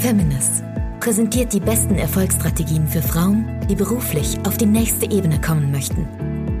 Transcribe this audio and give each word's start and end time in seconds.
Feminist 0.00 0.64
präsentiert 0.98 1.52
die 1.52 1.60
besten 1.60 1.96
Erfolgsstrategien 1.96 2.88
für 2.88 3.02
Frauen, 3.02 3.46
die 3.68 3.74
beruflich 3.74 4.38
auf 4.46 4.56
die 4.56 4.64
nächste 4.64 5.04
Ebene 5.10 5.38
kommen 5.38 5.70
möchten. 5.70 6.08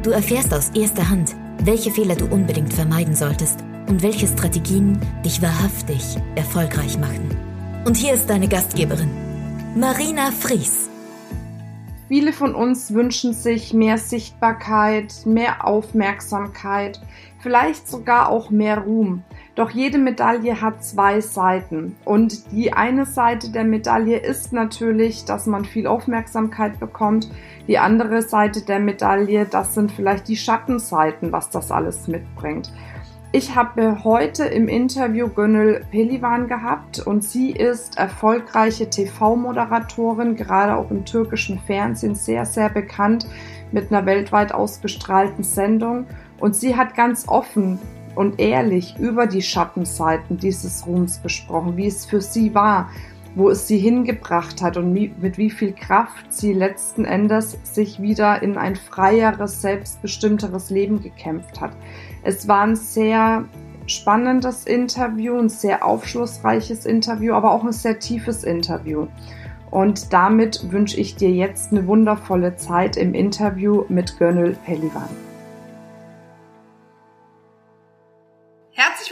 Du 0.02 0.10
erfährst 0.10 0.52
aus 0.52 0.68
erster 0.74 1.08
Hand, 1.08 1.34
welche 1.64 1.90
Fehler 1.90 2.16
du 2.16 2.26
unbedingt 2.26 2.70
vermeiden 2.70 3.14
solltest 3.14 3.64
und 3.88 4.02
welche 4.02 4.26
Strategien 4.26 5.00
dich 5.24 5.40
wahrhaftig 5.40 6.18
erfolgreich 6.34 6.98
machen. 6.98 7.34
Und 7.86 7.96
hier 7.96 8.12
ist 8.12 8.28
deine 8.28 8.46
Gastgeberin, 8.46 9.10
Marina 9.74 10.32
Fries. 10.32 10.90
Viele 12.08 12.34
von 12.34 12.54
uns 12.54 12.92
wünschen 12.92 13.32
sich 13.32 13.72
mehr 13.72 13.96
Sichtbarkeit, 13.96 15.14
mehr 15.24 15.66
Aufmerksamkeit, 15.66 17.00
vielleicht 17.38 17.88
sogar 17.88 18.28
auch 18.28 18.50
mehr 18.50 18.78
Ruhm. 18.78 19.22
Doch 19.56 19.70
jede 19.70 19.98
Medaille 19.98 20.60
hat 20.60 20.84
zwei 20.84 21.20
Seiten. 21.20 21.96
Und 22.04 22.52
die 22.52 22.72
eine 22.72 23.04
Seite 23.04 23.50
der 23.50 23.64
Medaille 23.64 24.18
ist 24.18 24.52
natürlich, 24.52 25.24
dass 25.24 25.46
man 25.46 25.64
viel 25.64 25.86
Aufmerksamkeit 25.86 26.78
bekommt. 26.78 27.30
Die 27.66 27.78
andere 27.78 28.22
Seite 28.22 28.64
der 28.64 28.78
Medaille, 28.78 29.46
das 29.46 29.74
sind 29.74 29.90
vielleicht 29.92 30.28
die 30.28 30.36
Schattenseiten, 30.36 31.32
was 31.32 31.50
das 31.50 31.70
alles 31.72 32.06
mitbringt. 32.06 32.72
Ich 33.32 33.54
habe 33.54 34.02
heute 34.02 34.44
im 34.44 34.66
Interview 34.66 35.28
Gönül 35.28 35.84
Pelivan 35.92 36.48
gehabt 36.48 36.98
und 36.98 37.22
sie 37.22 37.52
ist 37.52 37.96
erfolgreiche 37.96 38.90
TV-Moderatorin, 38.90 40.34
gerade 40.34 40.74
auch 40.74 40.90
im 40.90 41.04
türkischen 41.04 41.60
Fernsehen 41.60 42.16
sehr, 42.16 42.44
sehr 42.44 42.70
bekannt 42.70 43.28
mit 43.70 43.92
einer 43.92 44.04
weltweit 44.04 44.52
ausgestrahlten 44.52 45.44
Sendung. 45.44 46.06
Und 46.40 46.56
sie 46.56 46.76
hat 46.76 46.96
ganz 46.96 47.28
offen 47.28 47.78
und 48.14 48.40
ehrlich 48.40 48.96
über 48.98 49.26
die 49.26 49.42
Schattenseiten 49.42 50.36
dieses 50.36 50.86
Ruhms 50.86 51.22
gesprochen, 51.22 51.76
wie 51.76 51.86
es 51.86 52.04
für 52.04 52.20
sie 52.20 52.54
war, 52.54 52.90
wo 53.34 53.48
es 53.50 53.68
sie 53.68 53.78
hingebracht 53.78 54.60
hat 54.60 54.76
und 54.76 54.92
mit 54.92 55.38
wie 55.38 55.50
viel 55.50 55.72
Kraft 55.72 56.32
sie 56.32 56.52
letzten 56.52 57.04
Endes 57.04 57.58
sich 57.62 58.00
wieder 58.02 58.42
in 58.42 58.56
ein 58.56 58.76
freieres, 58.76 59.62
selbstbestimmteres 59.62 60.70
Leben 60.70 61.00
gekämpft 61.00 61.60
hat. 61.60 61.72
Es 62.22 62.48
war 62.48 62.62
ein 62.62 62.76
sehr 62.76 63.44
spannendes 63.86 64.66
Interview, 64.66 65.38
ein 65.38 65.48
sehr 65.48 65.84
aufschlussreiches 65.84 66.86
Interview, 66.86 67.34
aber 67.34 67.52
auch 67.52 67.64
ein 67.64 67.72
sehr 67.72 67.98
tiefes 67.98 68.44
Interview. 68.44 69.06
Und 69.70 70.12
damit 70.12 70.72
wünsche 70.72 70.98
ich 70.98 71.14
dir 71.14 71.30
jetzt 71.30 71.70
eine 71.70 71.86
wundervolle 71.86 72.56
Zeit 72.56 72.96
im 72.96 73.14
Interview 73.14 73.84
mit 73.88 74.18
Gönül 74.18 74.56
Pelivan. 74.64 75.29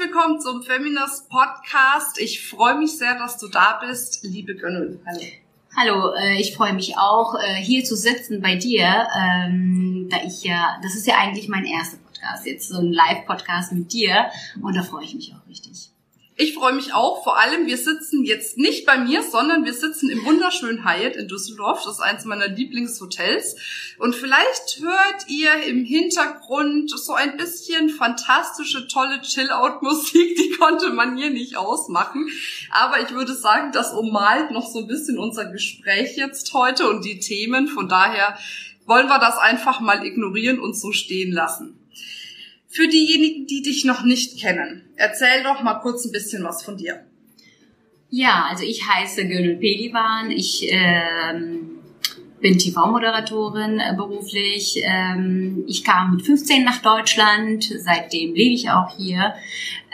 Willkommen 0.00 0.41
zum 0.41 0.62
Feminist 0.62 1.28
Podcast. 1.28 2.20
Ich 2.20 2.48
freue 2.48 2.78
mich 2.78 2.96
sehr, 2.96 3.18
dass 3.18 3.36
du 3.36 3.48
da 3.48 3.80
bist, 3.84 4.22
liebe 4.22 4.54
Gönül. 4.54 5.00
Hallo. 5.04 5.20
Hallo, 5.77 6.14
äh, 6.14 6.41
ich 6.41 6.54
freue 6.54 6.72
mich 6.72 6.96
auch, 6.96 7.34
äh, 7.34 7.56
hier 7.56 7.82
zu 7.82 7.96
sitzen 7.96 8.41
bei 8.41 8.54
dir, 8.54 9.08
ähm, 9.19 10.06
da 10.08 10.19
ich 10.24 10.44
ja, 10.44 10.78
das 10.84 10.94
ist 10.94 11.08
ja 11.08 11.16
eigentlich 11.19 11.48
mein 11.48 11.64
erster 11.64 11.96
Podcast, 11.96 12.46
jetzt 12.46 12.69
so 12.69 12.78
ein 12.78 12.92
Live-Podcast 12.92 13.72
mit 13.72 13.92
dir 13.92 14.30
und 14.62 14.76
da 14.76 14.84
freue 14.84 15.02
ich 15.02 15.16
mich 15.16 15.34
auch 15.34 15.48
richtig. 15.48 15.91
Ich 16.41 16.55
freue 16.55 16.72
mich 16.72 16.94
auch. 16.94 17.25
Vor 17.25 17.36
allem, 17.36 17.67
wir 17.67 17.77
sitzen 17.77 18.22
jetzt 18.22 18.58
nicht 18.58 18.86
bei 18.86 18.97
mir, 18.97 19.25
sondern 19.25 19.64
wir 19.64 19.75
sitzen 19.75 20.08
im 20.08 20.25
wunderschönen 20.25 20.84
Hyatt 20.84 21.17
in 21.17 21.27
Düsseldorf. 21.27 21.83
Das 21.83 21.94
ist 21.94 22.00
eins 22.00 22.25
meiner 22.27 22.47
Lieblingshotels. 22.47 23.56
Und 23.98 24.14
vielleicht 24.14 24.78
hört 24.81 25.27
ihr 25.27 25.50
im 25.66 25.84
Hintergrund 25.84 26.91
so 26.91 27.14
ein 27.14 27.36
bisschen 27.36 27.91
fantastische, 27.91 28.86
tolle 28.86 29.20
Chill-Out-Musik. 29.20 30.36
Die 30.36 30.50
konnte 30.53 30.91
man 30.91 31.16
hier 31.16 31.31
nicht 31.31 31.56
ausmachen. 31.56 32.28
Aber 32.70 33.00
ich 33.03 33.12
würde 33.12 33.34
sagen, 33.34 33.72
das 33.72 33.92
ummalt 33.92 34.53
noch 34.53 34.70
so 34.70 34.78
ein 34.78 34.86
bisschen 34.86 35.19
unser 35.19 35.47
Gespräch 35.47 36.16
jetzt 36.16 36.55
heute 36.55 36.89
und 36.89 37.05
die 37.05 37.19
Themen. 37.19 37.66
Von 37.66 37.89
daher 37.89 38.39
wollen 38.86 39.09
wir 39.09 39.19
das 39.19 39.39
einfach 39.39 39.81
mal 39.81 40.06
ignorieren 40.06 40.61
und 40.61 40.78
so 40.78 40.92
stehen 40.92 41.33
lassen. 41.33 41.78
Für 42.70 42.86
diejenigen, 42.86 43.46
die 43.46 43.62
dich 43.62 43.84
noch 43.86 44.04
nicht 44.04 44.38
kennen, 44.40 44.90
erzähl 44.96 45.42
doch 45.42 45.62
mal 45.62 45.80
kurz 45.80 46.04
ein 46.04 46.12
bisschen 46.12 46.44
was 46.44 46.62
von 46.62 46.76
dir. 46.76 47.02
Ja, 48.10 48.46
also 48.50 48.62
ich 48.62 48.86
heiße 48.86 49.26
Gönül 49.26 49.56
Pelivan. 49.56 50.30
Ich 50.30 50.66
ähm, 50.70 51.78
bin 52.40 52.58
TV-Moderatorin 52.58 53.80
äh, 53.80 53.94
beruflich. 53.96 54.80
Ähm, 54.82 55.64
ich 55.66 55.82
kam 55.82 56.16
mit 56.16 56.26
15 56.26 56.62
nach 56.62 56.82
Deutschland. 56.82 57.64
Seitdem 57.64 58.34
lebe 58.34 58.54
ich 58.54 58.70
auch 58.70 58.96
hier. 58.96 59.34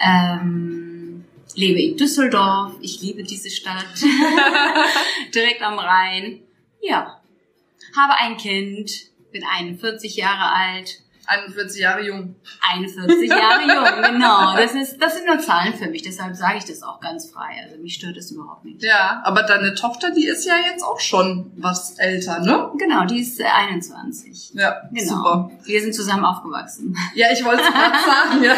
Ähm, 0.04 1.24
lebe 1.54 1.80
in 1.80 1.96
Düsseldorf. 1.96 2.72
Ich 2.80 3.00
liebe 3.02 3.22
diese 3.22 3.50
Stadt. 3.50 3.86
Direkt 5.34 5.62
am 5.62 5.78
Rhein. 5.78 6.40
Ja. 6.82 7.20
Habe 7.96 8.14
ein 8.18 8.36
Kind. 8.36 8.90
Bin 9.32 9.44
41 9.44 10.16
Jahre 10.16 10.52
alt 10.52 11.03
41 11.26 11.80
Jahre 11.80 12.04
jung. 12.04 12.36
41 12.72 13.28
Jahre 13.30 13.62
jung, 13.66 14.12
genau. 14.12 14.56
Das, 14.56 14.74
ist, 14.74 14.98
das 14.98 15.16
sind 15.16 15.26
nur 15.26 15.38
Zahlen 15.38 15.74
für 15.74 15.88
mich, 15.88 16.02
deshalb 16.02 16.36
sage 16.36 16.58
ich 16.58 16.64
das 16.64 16.82
auch 16.82 17.00
ganz 17.00 17.30
frei. 17.30 17.62
Also 17.64 17.80
mich 17.80 17.94
stört 17.94 18.16
das 18.16 18.30
überhaupt 18.30 18.64
nicht. 18.64 18.82
Ja, 18.82 19.22
aber 19.24 19.42
deine 19.42 19.74
Tochter, 19.74 20.10
die 20.10 20.26
ist 20.26 20.44
ja 20.44 20.54
jetzt 20.70 20.84
auch 20.84 21.00
schon 21.00 21.52
was 21.56 21.98
älter, 21.98 22.40
ne? 22.40 22.70
Genau, 22.78 23.04
die 23.04 23.20
ist 23.20 23.40
21. 23.40 24.52
Ja, 24.54 24.82
genau. 24.92 25.16
super. 25.16 25.50
Wir 25.64 25.80
sind 25.80 25.94
zusammen 25.94 26.24
aufgewachsen. 26.24 26.96
Ja, 27.14 27.28
ich 27.32 27.44
wollte 27.44 27.62
es 27.62 27.72
gerade 27.72 27.96
sagen. 28.04 28.44
Ja. 28.44 28.54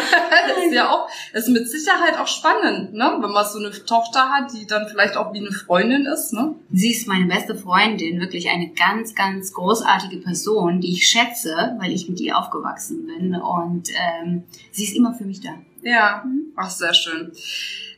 Das 0.47 0.65
ist 0.65 0.73
ja 0.73 0.89
auch, 0.89 1.07
das 1.33 1.43
ist 1.43 1.49
mit 1.49 1.69
Sicherheit 1.69 2.17
auch 2.19 2.27
spannend, 2.27 2.93
ne? 2.93 3.17
Wenn 3.19 3.31
man 3.31 3.45
so 3.45 3.59
eine 3.59 3.71
Tochter 3.71 4.29
hat, 4.29 4.51
die 4.53 4.67
dann 4.67 4.87
vielleicht 4.87 5.15
auch 5.15 5.33
wie 5.33 5.39
eine 5.39 5.51
Freundin 5.51 6.05
ist, 6.05 6.33
ne? 6.33 6.55
Sie 6.71 6.91
ist 6.91 7.07
meine 7.07 7.25
beste 7.25 7.55
Freundin, 7.55 8.19
wirklich 8.19 8.49
eine 8.49 8.69
ganz, 8.71 9.15
ganz 9.15 9.53
großartige 9.53 10.17
Person, 10.17 10.81
die 10.81 10.93
ich 10.93 11.07
schätze, 11.07 11.77
weil 11.79 11.91
ich 11.91 12.09
mit 12.09 12.19
ihr 12.19 12.37
aufgewachsen 12.37 12.56
aufgewachsen 12.57 13.05
bin 13.05 13.35
und 13.35 13.89
ähm, 13.89 14.43
sie 14.71 14.83
ist 14.83 14.95
immer 14.95 15.13
für 15.13 15.25
mich 15.25 15.41
da. 15.41 15.49
Ja, 15.81 16.25
ach 16.55 16.69
sehr 16.69 16.93
schön. 16.93 17.31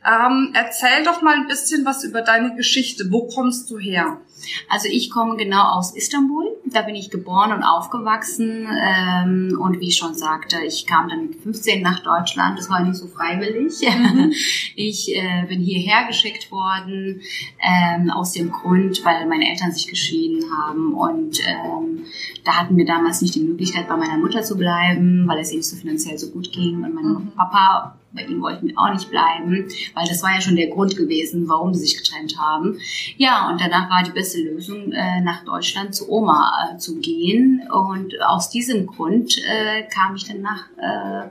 Ähm, 0.06 0.52
erzähl 0.54 1.04
doch 1.04 1.22
mal 1.22 1.36
ein 1.36 1.48
bisschen 1.48 1.86
was 1.86 2.04
über 2.04 2.22
deine 2.22 2.56
Geschichte. 2.56 3.06
Wo 3.10 3.28
kommst 3.28 3.70
du 3.70 3.78
her? 3.80 4.20
Also 4.68 4.88
ich 4.90 5.10
komme 5.10 5.38
genau 5.38 5.64
aus 5.78 5.96
Istanbul. 5.96 6.46
Da 6.66 6.84
bin 6.84 6.96
ich 6.96 7.10
geboren 7.10 7.52
und 7.52 7.64
aufgewachsen. 7.64 8.68
Ähm, 8.68 9.58
und 9.60 9.80
wie 9.80 9.88
ich 9.88 9.98
schon 9.98 10.16
sagte, 10.16 10.58
ich 10.66 10.86
kam 10.86 11.10
dann 11.10 11.28
mit 11.28 11.36
15 11.42 11.82
nach 11.82 12.00
Deutschland. 12.04 12.58
Das 12.58 12.70
war 12.70 12.82
nicht 12.82 12.96
so 12.96 13.08
freiwillig. 13.08 13.82
Mhm. 13.82 14.34
Ich 14.76 15.14
äh, 15.14 15.46
bin 15.48 15.60
hierher 15.60 16.08
geschickt 16.08 16.52
worden 16.52 17.22
ähm, 17.60 18.10
aus 18.10 18.32
dem 18.32 18.50
Grund, 18.50 19.04
weil 19.04 19.28
meine 19.28 19.50
Eltern 19.50 19.74
sich 19.74 19.88
geschieden 19.88 20.46
haben. 20.52 20.94
Und 20.94 21.40
ähm, 21.46 22.06
da 22.46 22.54
hatten 22.54 22.78
wir 22.78 22.86
damals 22.86 23.22
nicht 23.22 23.36
die 23.36 23.42
Möglichkeit, 23.42 23.90
bei 23.90 23.98
meiner 23.98 24.18
Mutter 24.18 24.42
zu 24.42 24.58
bleiben, 24.58 25.28
weil 25.28 25.40
es 25.40 25.52
ihnen 25.52 25.64
so 25.64 25.76
finanziell 25.76 26.18
so 26.18 26.30
gut 26.30 26.52
ging. 26.54 26.84
Und 26.84 26.94
mein 26.94 27.06
mhm. 27.06 27.32
Papa 27.36 27.99
bei 28.12 28.24
ihm 28.24 28.42
wollten 28.42 28.68
wir 28.68 28.78
auch 28.78 28.92
nicht 28.92 29.10
bleiben, 29.10 29.68
weil 29.94 30.08
das 30.08 30.24
war 30.24 30.34
ja 30.34 30.42
schon 30.42 30.56
der 30.56 30.70
Grund 30.70 30.98
gewesen, 30.98 31.48
warum 31.48 31.74
sie 31.74 31.86
sich 31.86 31.98
getrennt 31.98 32.38
haben. 32.40 32.80
Ja, 33.18 33.50
und 33.50 33.62
danach 33.62 33.90
war 33.90 34.04
die 34.04 34.12
beste 34.12 34.40
Lösung, 34.40 34.92
äh, 34.92 35.22
nach 35.22 35.44
Deutschland 35.46 35.94
zu 35.94 36.10
Oma 36.10 36.52
äh, 36.74 36.78
zu 36.78 37.00
gehen. 37.00 37.68
Und 37.72 38.20
aus 38.22 38.50
diesem 38.50 38.88
Grund 38.88 39.38
äh, 39.46 39.84
kam 39.84 40.16
ich 40.16 40.28
dann 40.28 40.42
nach, 40.42 40.66
äh, 40.78 41.30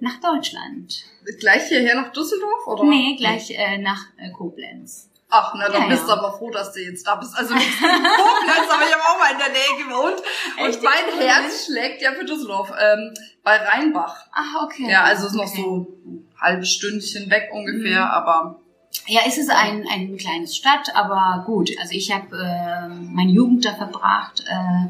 nach 0.00 0.20
Deutschland. 0.20 1.04
Gleich 1.38 1.68
hierher 1.68 1.96
nach 1.96 2.12
Düsseldorf? 2.12 2.66
Oder? 2.66 2.84
Nee, 2.84 3.16
gleich 3.16 3.50
äh, 3.50 3.78
nach 3.78 4.06
äh, 4.16 4.30
Koblenz. 4.30 5.08
Ach, 5.32 5.54
na, 5.56 5.68
dann 5.68 5.82
ja, 5.82 5.88
bist 5.88 6.08
du 6.08 6.12
aber 6.12 6.32
froh, 6.32 6.50
dass 6.50 6.72
du 6.72 6.80
jetzt 6.80 7.06
da 7.06 7.14
bist. 7.14 7.36
Also 7.36 7.54
Koblenz, 7.54 7.76
aber 7.80 8.82
ich 8.82 8.92
habe 8.92 9.02
auch 9.02 9.18
mal 9.18 9.32
in 9.32 9.38
der 9.38 9.48
Nähe 9.48 9.84
gewohnt. 9.84 10.22
Echt? 10.56 10.76
Und 10.76 10.82
mein 10.82 11.20
Herz 11.20 11.66
schlägt 11.66 12.02
ja 12.02 12.12
für 12.12 12.24
Düsseldorf. 12.24 12.72
Ähm, 12.76 13.14
bei 13.42 13.56
Rheinbach. 13.56 14.26
Ach, 14.32 14.64
okay. 14.64 14.90
Ja, 14.90 15.04
also 15.04 15.26
ist 15.26 15.34
noch 15.34 15.46
okay. 15.46 15.62
so 15.62 15.76
ein 15.76 15.99
halbes 16.40 16.70
Stündchen 16.70 17.30
weg 17.30 17.50
ungefähr, 17.52 18.04
mhm. 18.04 18.10
aber 18.10 18.60
ja, 19.06 19.20
es 19.26 19.38
ist 19.38 19.50
ein, 19.50 19.86
ein 19.90 20.16
kleines 20.16 20.56
Stadt, 20.56 20.94
aber 20.94 21.44
gut. 21.46 21.70
Also 21.80 21.94
ich 21.94 22.12
habe 22.12 22.36
äh, 22.36 22.88
meine 22.88 23.30
Jugend 23.30 23.64
da 23.64 23.74
verbracht. 23.74 24.44
Äh, 24.48 24.88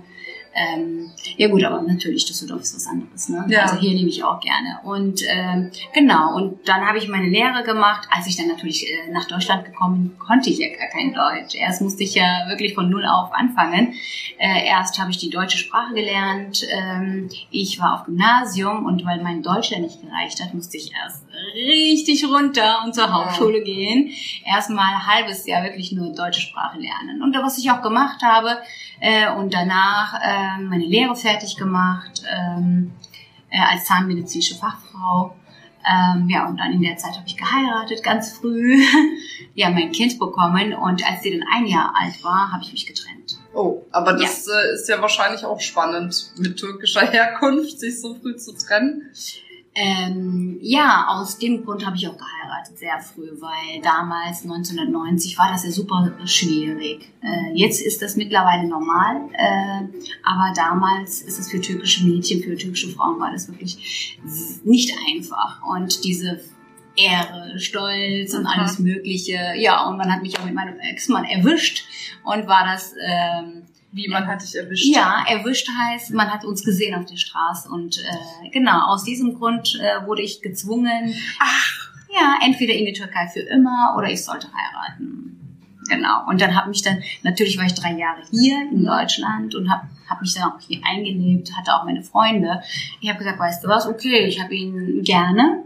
ähm, 0.52 1.10
ja 1.36 1.48
gut, 1.48 1.62
aber 1.62 1.80
natürlich 1.82 2.24
Düsseldorf 2.26 2.62
ist 2.62 2.74
was 2.74 2.86
anderes. 2.86 3.28
Ne? 3.28 3.44
Ja. 3.48 3.62
Also 3.62 3.76
hier 3.76 3.92
lebe 3.92 4.08
ich 4.08 4.24
auch 4.24 4.40
gerne. 4.40 4.80
Und 4.82 5.22
ähm, 5.28 5.70
genau, 5.94 6.34
und 6.34 6.68
dann 6.68 6.86
habe 6.86 6.98
ich 6.98 7.08
meine 7.08 7.28
Lehre 7.28 7.62
gemacht. 7.62 8.08
Als 8.10 8.26
ich 8.26 8.36
dann 8.36 8.48
natürlich 8.48 8.84
äh, 8.84 9.12
nach 9.12 9.26
Deutschland 9.26 9.64
gekommen 9.64 10.08
bin, 10.08 10.18
konnte 10.18 10.50
ich 10.50 10.58
ja 10.58 10.68
gar 10.68 10.88
kein 10.88 11.14
Deutsch. 11.14 11.54
Erst 11.54 11.82
musste 11.82 12.02
ich 12.02 12.14
ja 12.14 12.46
wirklich 12.48 12.74
von 12.74 12.90
null 12.90 13.06
auf 13.06 13.32
anfangen. 13.32 13.94
Äh, 14.38 14.66
erst 14.66 14.98
habe 14.98 15.10
ich 15.10 15.18
die 15.18 15.30
deutsche 15.30 15.58
Sprache 15.58 15.94
gelernt. 15.94 16.66
Ähm, 16.68 17.28
ich 17.50 17.78
war 17.78 17.94
auf 17.94 18.06
Gymnasium 18.06 18.86
und 18.86 19.04
weil 19.04 19.22
mein 19.22 19.42
Deutsch 19.42 19.70
ja 19.70 19.78
nicht 19.78 20.02
gereicht 20.02 20.42
hat, 20.42 20.52
musste 20.52 20.78
ich 20.78 20.92
erst 20.92 21.24
richtig 21.54 22.24
runter 22.24 22.82
und 22.84 22.94
zur 22.94 23.12
Hauptschule 23.12 23.62
gehen. 23.62 24.10
Erstmal 24.44 24.94
ein 24.94 25.06
halbes 25.06 25.46
Jahr 25.46 25.62
wirklich 25.62 25.92
nur 25.92 26.12
deutsche 26.12 26.40
Sprache 26.40 26.78
lernen. 26.78 27.22
Und 27.22 27.34
was 27.36 27.58
ich 27.58 27.70
auch 27.70 27.82
gemacht 27.82 28.22
habe, 28.22 28.58
äh, 29.00 29.32
und 29.32 29.54
danach 29.54 30.14
äh, 30.22 30.62
meine 30.62 30.84
Lehre 30.84 31.16
fertig 31.16 31.56
gemacht 31.56 32.22
ähm, 32.30 32.92
äh, 33.50 33.58
als 33.58 33.84
zahnmedizinische 33.86 34.54
Fachfrau. 34.54 35.34
Ähm, 35.90 36.28
ja, 36.28 36.46
und 36.46 36.58
dann 36.58 36.72
in 36.72 36.82
der 36.82 36.98
Zeit 36.98 37.16
habe 37.16 37.26
ich 37.26 37.38
geheiratet, 37.38 38.02
ganz 38.02 38.32
früh. 38.32 38.76
ja, 39.54 39.70
mein 39.70 39.92
Kind 39.92 40.18
bekommen 40.18 40.74
und 40.74 41.06
als 41.08 41.22
sie 41.22 41.30
dann 41.30 41.48
ein 41.54 41.66
Jahr 41.66 41.94
alt 41.98 42.22
war, 42.22 42.52
habe 42.52 42.62
ich 42.62 42.72
mich 42.72 42.86
getrennt. 42.86 43.38
Oh, 43.54 43.82
aber 43.90 44.12
das 44.12 44.46
ja. 44.46 44.60
Äh, 44.60 44.74
ist 44.74 44.88
ja 44.88 45.00
wahrscheinlich 45.00 45.44
auch 45.44 45.60
spannend, 45.60 46.32
mit 46.36 46.58
türkischer 46.58 47.06
Herkunft 47.06 47.80
sich 47.80 48.00
so 48.00 48.14
früh 48.14 48.36
zu 48.36 48.54
trennen. 48.54 49.10
Ähm, 49.72 50.58
ja, 50.60 51.06
aus 51.08 51.38
dem 51.38 51.64
Grund 51.64 51.86
habe 51.86 51.96
ich 51.96 52.08
auch 52.08 52.16
geheiratet, 52.18 52.76
sehr 52.76 52.98
früh, 52.98 53.30
weil 53.40 53.80
damals, 53.82 54.42
1990, 54.42 55.38
war 55.38 55.52
das 55.52 55.64
ja 55.64 55.70
super 55.70 56.12
schwierig. 56.24 57.08
Äh, 57.22 57.54
jetzt 57.54 57.80
ist 57.80 58.02
das 58.02 58.16
mittlerweile 58.16 58.66
normal, 58.66 59.28
äh, 59.32 59.82
aber 60.24 60.52
damals 60.56 61.22
ist 61.22 61.38
es 61.38 61.50
für 61.50 61.60
türkische 61.60 62.04
Mädchen, 62.04 62.42
für 62.42 62.56
türkische 62.56 62.88
Frauen 62.88 63.20
war 63.20 63.30
das 63.30 63.46
wirklich 63.46 64.18
nicht 64.64 64.92
einfach. 65.08 65.62
Und 65.64 66.02
diese 66.04 66.40
Ehre, 66.96 67.60
Stolz 67.60 68.34
und 68.34 68.46
alles 68.46 68.80
Mögliche. 68.80 69.54
Ja, 69.56 69.86
und 69.86 69.96
man 69.96 70.12
hat 70.12 70.22
mich 70.22 70.36
auch 70.38 70.44
mit 70.44 70.54
meinem 70.54 70.80
Ex-Mann 70.80 71.24
erwischt 71.24 71.84
und 72.24 72.48
war 72.48 72.64
das... 72.64 72.94
Ähm, 73.00 73.62
wie, 73.92 74.08
man 74.08 74.26
hat 74.26 74.42
dich 74.42 74.54
erwischt? 74.54 74.86
Ja, 74.86 75.24
erwischt 75.28 75.68
heißt, 75.68 76.12
man 76.12 76.30
hat 76.30 76.44
uns 76.44 76.64
gesehen 76.64 76.94
auf 76.94 77.06
der 77.06 77.16
Straße. 77.16 77.68
Und 77.68 77.98
äh, 77.98 78.50
genau, 78.50 78.86
aus 78.86 79.04
diesem 79.04 79.38
Grund 79.38 79.80
äh, 79.80 80.06
wurde 80.06 80.22
ich 80.22 80.42
gezwungen, 80.42 81.14
Ach. 81.38 81.90
ja, 82.08 82.38
entweder 82.44 82.74
in 82.74 82.86
die 82.86 82.92
Türkei 82.92 83.28
für 83.28 83.40
immer 83.40 83.94
oder 83.98 84.08
ich 84.10 84.24
sollte 84.24 84.48
heiraten. 84.48 85.30
Genau. 85.88 86.24
Und 86.28 86.40
dann 86.40 86.54
habe 86.54 86.68
mich 86.68 86.82
dann, 86.82 87.02
natürlich 87.22 87.58
war 87.58 87.66
ich 87.66 87.74
drei 87.74 87.92
Jahre 87.92 88.22
hier 88.30 88.68
in 88.70 88.84
Deutschland 88.84 89.54
und 89.56 89.70
habe 89.70 89.88
hab 90.08 90.20
mich 90.20 90.34
dann 90.34 90.44
auch 90.44 90.60
hier 90.60 90.80
eingelebt, 90.84 91.56
hatte 91.56 91.74
auch 91.74 91.84
meine 91.84 92.02
Freunde. 92.02 92.62
Ich 93.00 93.08
habe 93.08 93.18
gesagt, 93.18 93.38
weißt 93.38 93.64
du 93.64 93.68
was, 93.68 93.86
okay, 93.86 94.26
ich 94.26 94.40
habe 94.40 94.54
ihn 94.54 95.02
gerne, 95.02 95.64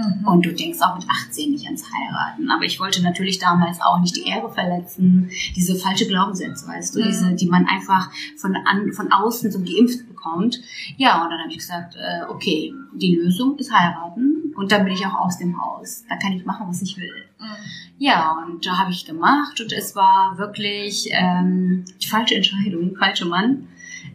Mhm. 0.00 0.26
Und 0.26 0.46
du 0.46 0.52
denkst 0.52 0.80
auch 0.80 0.96
mit 0.96 1.06
18 1.08 1.50
nicht 1.50 1.66
ans 1.66 1.84
Heiraten. 1.92 2.50
Aber 2.50 2.64
ich 2.64 2.80
wollte 2.80 3.02
natürlich 3.02 3.38
damals 3.38 3.80
auch 3.80 4.00
nicht 4.00 4.16
die 4.16 4.26
Ehre 4.26 4.50
verletzen. 4.50 5.30
Diese 5.56 5.74
falsche 5.76 6.06
Glaubenssätze, 6.06 6.66
weißt 6.66 6.94
du, 6.94 7.00
mhm. 7.00 7.04
diese, 7.04 7.34
die 7.34 7.46
man 7.46 7.66
einfach 7.66 8.10
von, 8.36 8.56
an, 8.56 8.92
von 8.92 9.12
außen 9.12 9.50
so 9.50 9.60
geimpft 9.60 10.08
bekommt. 10.08 10.60
Ja, 10.96 11.22
und 11.22 11.30
dann 11.30 11.40
habe 11.40 11.50
ich 11.50 11.58
gesagt, 11.58 11.96
äh, 11.96 12.24
okay, 12.28 12.72
die 12.94 13.16
Lösung 13.16 13.56
ist 13.58 13.72
heiraten. 13.72 14.52
Und 14.56 14.72
dann 14.72 14.84
bin 14.84 14.94
ich 14.94 15.06
auch 15.06 15.14
aus 15.14 15.38
dem 15.38 15.60
Haus. 15.60 16.04
Da 16.08 16.16
kann 16.16 16.32
ich 16.32 16.44
machen, 16.44 16.66
was 16.68 16.82
ich 16.82 16.96
will. 16.96 17.24
Mhm. 17.38 17.46
Ja, 17.98 18.44
und 18.46 18.64
da 18.66 18.78
habe 18.78 18.90
ich 18.90 19.04
gemacht. 19.04 19.60
Und 19.60 19.72
es 19.72 19.94
war 19.96 20.36
wirklich 20.38 21.08
ähm, 21.12 21.84
die 22.02 22.08
falsche 22.08 22.34
Entscheidung, 22.34 22.96
falsche 22.96 23.26
Mann. 23.26 23.68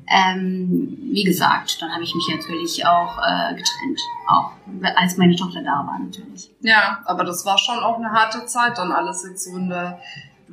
Ähm, 0.07 0.97
wie 1.11 1.23
gesagt, 1.23 1.81
dann 1.81 1.91
habe 1.91 2.03
ich 2.03 2.13
mich 2.13 2.27
natürlich 2.29 2.85
auch 2.85 3.17
äh, 3.17 3.55
getrennt, 3.55 3.99
auch 4.27 4.51
als 4.95 5.17
meine 5.17 5.35
Tochter 5.35 5.61
da 5.61 5.85
war 5.87 5.97
natürlich. 5.99 6.51
Ja, 6.61 6.99
aber 7.05 7.23
das 7.23 7.45
war 7.45 7.57
schon 7.57 7.79
auch 7.79 7.97
eine 7.97 8.11
harte 8.11 8.45
Zeit, 8.45 8.77
dann 8.77 8.91
alles 8.91 9.25
jetzt 9.27 9.45
so 9.45 9.57
in 9.57 9.69
der 9.69 9.99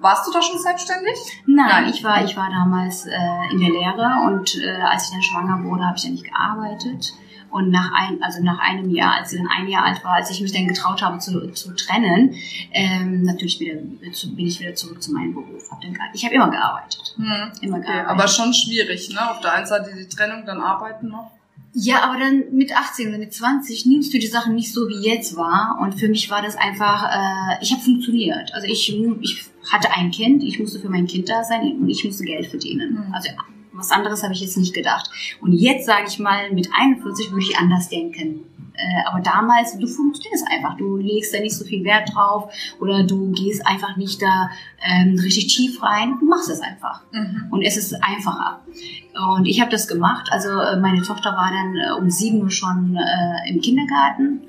warst 0.03 0.27
du 0.27 0.33
da 0.33 0.43
schon 0.43 0.59
selbstständig? 0.59 1.17
Nein, 1.47 1.67
Nein. 1.69 1.91
ich 1.91 2.03
war 2.03 2.25
ich 2.25 2.37
war 2.37 2.51
damals 2.51 3.07
äh, 3.07 3.13
in 3.51 3.61
der 3.61 3.71
Lehre 3.71 4.27
und 4.27 4.57
äh, 4.57 4.81
als 4.83 5.05
ich 5.05 5.13
dann 5.13 5.23
schwanger 5.23 5.63
wurde, 5.65 5.87
habe 5.87 5.97
ich 5.97 6.05
ja 6.05 6.11
nicht 6.11 6.25
gearbeitet. 6.25 7.13
Und 7.53 7.71
nach 7.71 7.93
ein, 7.93 8.23
also 8.23 8.43
nach 8.43 8.59
einem 8.59 8.91
Jahr, 8.91 9.19
als 9.19 9.31
sie 9.31 9.37
dann 9.37 9.47
ein 9.47 9.69
Jahr 9.69 9.85
alt 9.85 10.03
war, 10.03 10.15
als 10.15 10.31
ich 10.31 10.41
mich 10.41 10.53
dann 10.53 10.67
getraut 10.67 11.03
habe 11.03 11.19
zu, 11.19 11.53
zu 11.53 11.75
trennen, 11.75 12.35
ähm, 12.73 13.23
natürlich 13.23 13.61
wieder 13.61 13.79
zu, 14.13 14.35
bin 14.35 14.47
ich 14.47 14.59
wieder 14.59 14.75
zurück 14.75 15.03
zu 15.03 15.13
meinem 15.13 15.35
Beruf. 15.35 15.71
Hab 15.71 15.81
dann, 15.83 15.97
ich 16.15 16.25
habe 16.25 16.35
immer 16.35 16.51
gearbeitet. 16.51 17.15
Hm. 17.17 17.53
Immer 17.61 17.77
okay, 17.77 17.87
gearbeitet. 17.87 18.11
Aber 18.11 18.29
schon 18.29 18.55
schwierig, 18.55 19.11
ne? 19.11 19.31
Auf 19.31 19.41
der 19.41 19.53
einen 19.53 19.67
Seite 19.67 19.91
die 19.95 20.09
Trennung, 20.09 20.47
dann 20.47 20.61
arbeiten 20.61 21.09
noch. 21.09 21.31
Ja, 21.75 22.03
aber 22.05 22.19
dann 22.19 22.45
mit 22.53 22.77
18 22.77 23.09
oder 23.09 23.19
mit 23.19 23.33
20 23.33 23.87
nimmst 23.87 24.13
du 24.13 24.19
die 24.19 24.27
Sachen 24.27 24.55
nicht 24.55 24.73
so 24.73 24.89
wie 24.89 25.07
jetzt 25.07 25.37
war. 25.37 25.79
Und 25.81 25.95
für 25.95 26.09
mich 26.09 26.31
war 26.31 26.43
das 26.43 26.55
einfach, 26.57 27.05
äh, 27.05 27.63
ich 27.63 27.73
habe 27.73 27.83
funktioniert. 27.83 28.53
Also 28.53 28.67
ich, 28.67 28.95
ich 29.21 29.45
hatte 29.71 29.91
ein 29.93 30.11
Kind, 30.11 30.43
ich 30.43 30.59
musste 30.59 30.81
für 30.81 30.91
mein 30.91 31.07
Kind 31.07 31.31
da 31.31 31.45
sein 31.45 31.79
und 31.81 31.89
ich 31.89 32.05
musste 32.05 32.25
Geld 32.25 32.47
verdienen. 32.47 33.07
Mhm. 33.07 33.15
Also 33.15 33.31
was 33.73 33.91
anderes 33.91 34.23
habe 34.23 34.35
ich 34.35 34.41
jetzt 34.41 34.57
nicht 34.57 34.75
gedacht. 34.75 35.11
Und 35.41 35.53
jetzt 35.53 35.87
sage 35.87 36.07
ich 36.09 36.19
mal, 36.19 36.53
mit 36.53 36.69
41 36.73 37.31
würde 37.31 37.45
ich 37.45 37.59
anders 37.59 37.89
denken. 37.89 38.45
Äh, 38.75 39.07
aber 39.07 39.21
damals, 39.21 39.77
du 39.79 39.87
funktionierst 39.87 40.47
einfach. 40.51 40.77
Du 40.77 40.97
legst 40.97 41.35
da 41.35 41.41
nicht 41.41 41.57
so 41.57 41.65
viel 41.65 41.85
Wert 41.85 42.15
drauf 42.15 42.53
oder 42.81 43.05
du 43.05 43.31
gehst 43.33 43.67
einfach 43.67 43.97
nicht 43.97 44.23
da 44.23 44.51
ähm, 44.83 45.19
richtig 45.19 45.55
tief 45.55 45.83
rein. 45.83 46.17
Du 46.19 46.27
machst 46.27 46.49
es 46.49 46.61
einfach. 46.61 47.03
Mhm. 47.13 47.49
Und 47.51 47.63
es 47.63 47.77
ist 47.77 47.95
einfacher. 48.03 48.61
Und 49.37 49.47
ich 49.47 49.61
habe 49.61 49.71
das 49.71 49.89
gemacht. 49.89 50.29
Also 50.31 50.49
äh, 50.49 50.81
meine 50.81 51.03
Tochter 51.03 51.33
war 51.33 51.51
dann 51.51 51.77
äh, 51.77 52.01
um 52.01 52.11
sieben 52.11 52.41
Uhr 52.43 52.51
schon 52.51 52.97
äh, 52.97 53.51
im 53.51 53.61
Kindergarten. 53.61 54.43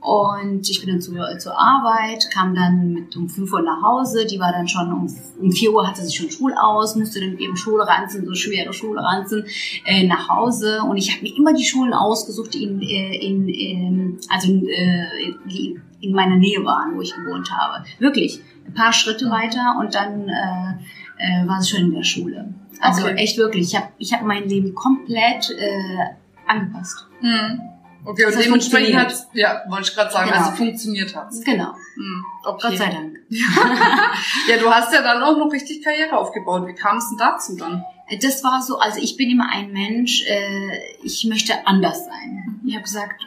Und 0.00 0.68
ich 0.68 0.80
bin 0.80 0.90
dann 0.90 1.00
zu, 1.00 1.12
zur 1.38 1.58
Arbeit, 1.58 2.30
kam 2.32 2.54
dann 2.54 2.94
mit 2.94 3.16
um 3.16 3.28
5 3.28 3.52
Uhr 3.52 3.62
nach 3.62 3.82
Hause. 3.82 4.26
Die 4.26 4.40
war 4.40 4.50
dann 4.50 4.66
schon 4.66 4.90
um, 4.92 5.14
um 5.40 5.52
4 5.52 5.72
Uhr 5.72 5.86
hatte 5.86 6.02
sie 6.02 6.16
schon 6.16 6.30
Schul 6.30 6.54
aus, 6.54 6.96
musste 6.96 7.20
dann 7.20 7.36
eben 7.38 7.56
Schule 7.56 7.86
ranzen, 7.86 8.24
so 8.24 8.34
schwere 8.34 8.72
Schule 8.72 9.02
ranzen, 9.02 9.44
äh, 9.84 10.06
nach 10.06 10.28
Hause. 10.28 10.80
Und 10.88 10.96
ich 10.96 11.12
habe 11.12 11.22
mir 11.22 11.36
immer 11.36 11.52
die 11.52 11.64
Schulen 11.64 11.92
ausgesucht, 11.92 12.54
die 12.54 12.64
in, 12.64 12.80
äh, 12.80 13.16
in, 13.16 13.48
in, 13.48 14.18
also 14.30 14.50
äh, 14.52 15.34
die 15.46 15.78
in 16.00 16.12
meiner 16.14 16.36
Nähe 16.36 16.64
waren, 16.64 16.96
wo 16.96 17.02
ich 17.02 17.14
gewohnt 17.14 17.50
habe. 17.52 17.84
Wirklich, 17.98 18.40
ein 18.66 18.72
paar 18.72 18.92
Schritte 18.92 19.26
weiter 19.30 19.76
und 19.80 19.94
dann 19.94 20.28
äh, 20.28 20.72
äh, 21.18 21.46
war 21.46 21.60
sie 21.60 21.76
schon 21.76 21.86
in 21.86 21.94
der 21.94 22.04
Schule. 22.04 22.54
Also 22.80 23.02
okay. 23.02 23.14
echt 23.16 23.36
wirklich, 23.36 23.68
ich 23.68 23.76
habe 23.76 23.88
ich 23.98 24.12
hab 24.14 24.22
mein 24.22 24.48
Leben 24.48 24.74
komplett 24.74 25.50
äh, 25.50 26.14
angepasst. 26.46 27.06
Mhm. 27.20 27.60
Okay, 28.04 28.24
und 28.24 28.34
dementsprechend 28.38 28.96
hat 28.96 29.14
ja, 29.34 29.62
wollte 29.68 29.88
ich 29.90 29.94
gerade 29.94 30.10
sagen, 30.10 30.30
genau. 30.30 30.42
also 30.42 30.56
funktioniert 30.56 31.14
hat 31.14 31.30
Genau. 31.44 31.74
Hm, 31.94 32.24
okay. 32.44 32.68
Gott 32.68 32.78
sei 32.78 32.90
Dank. 32.90 33.18
ja, 34.48 34.56
du 34.56 34.70
hast 34.70 34.92
ja 34.92 35.02
dann 35.02 35.22
auch 35.22 35.36
noch 35.36 35.52
richtig 35.52 35.82
Karriere 35.82 36.16
aufgebaut. 36.16 36.66
Wie 36.66 36.74
kam 36.74 36.96
es 36.96 37.08
denn 37.10 37.18
dazu 37.18 37.56
dann? 37.56 37.84
Das 38.22 38.42
war 38.42 38.62
so, 38.62 38.78
also 38.78 39.00
ich 39.00 39.16
bin 39.16 39.30
immer 39.30 39.48
ein 39.52 39.72
Mensch, 39.72 40.24
äh, 40.26 40.96
ich 41.02 41.24
möchte 41.26 41.66
anders 41.66 42.06
sein. 42.06 42.60
Ich 42.66 42.74
habe 42.74 42.82
gesagt, 42.82 43.22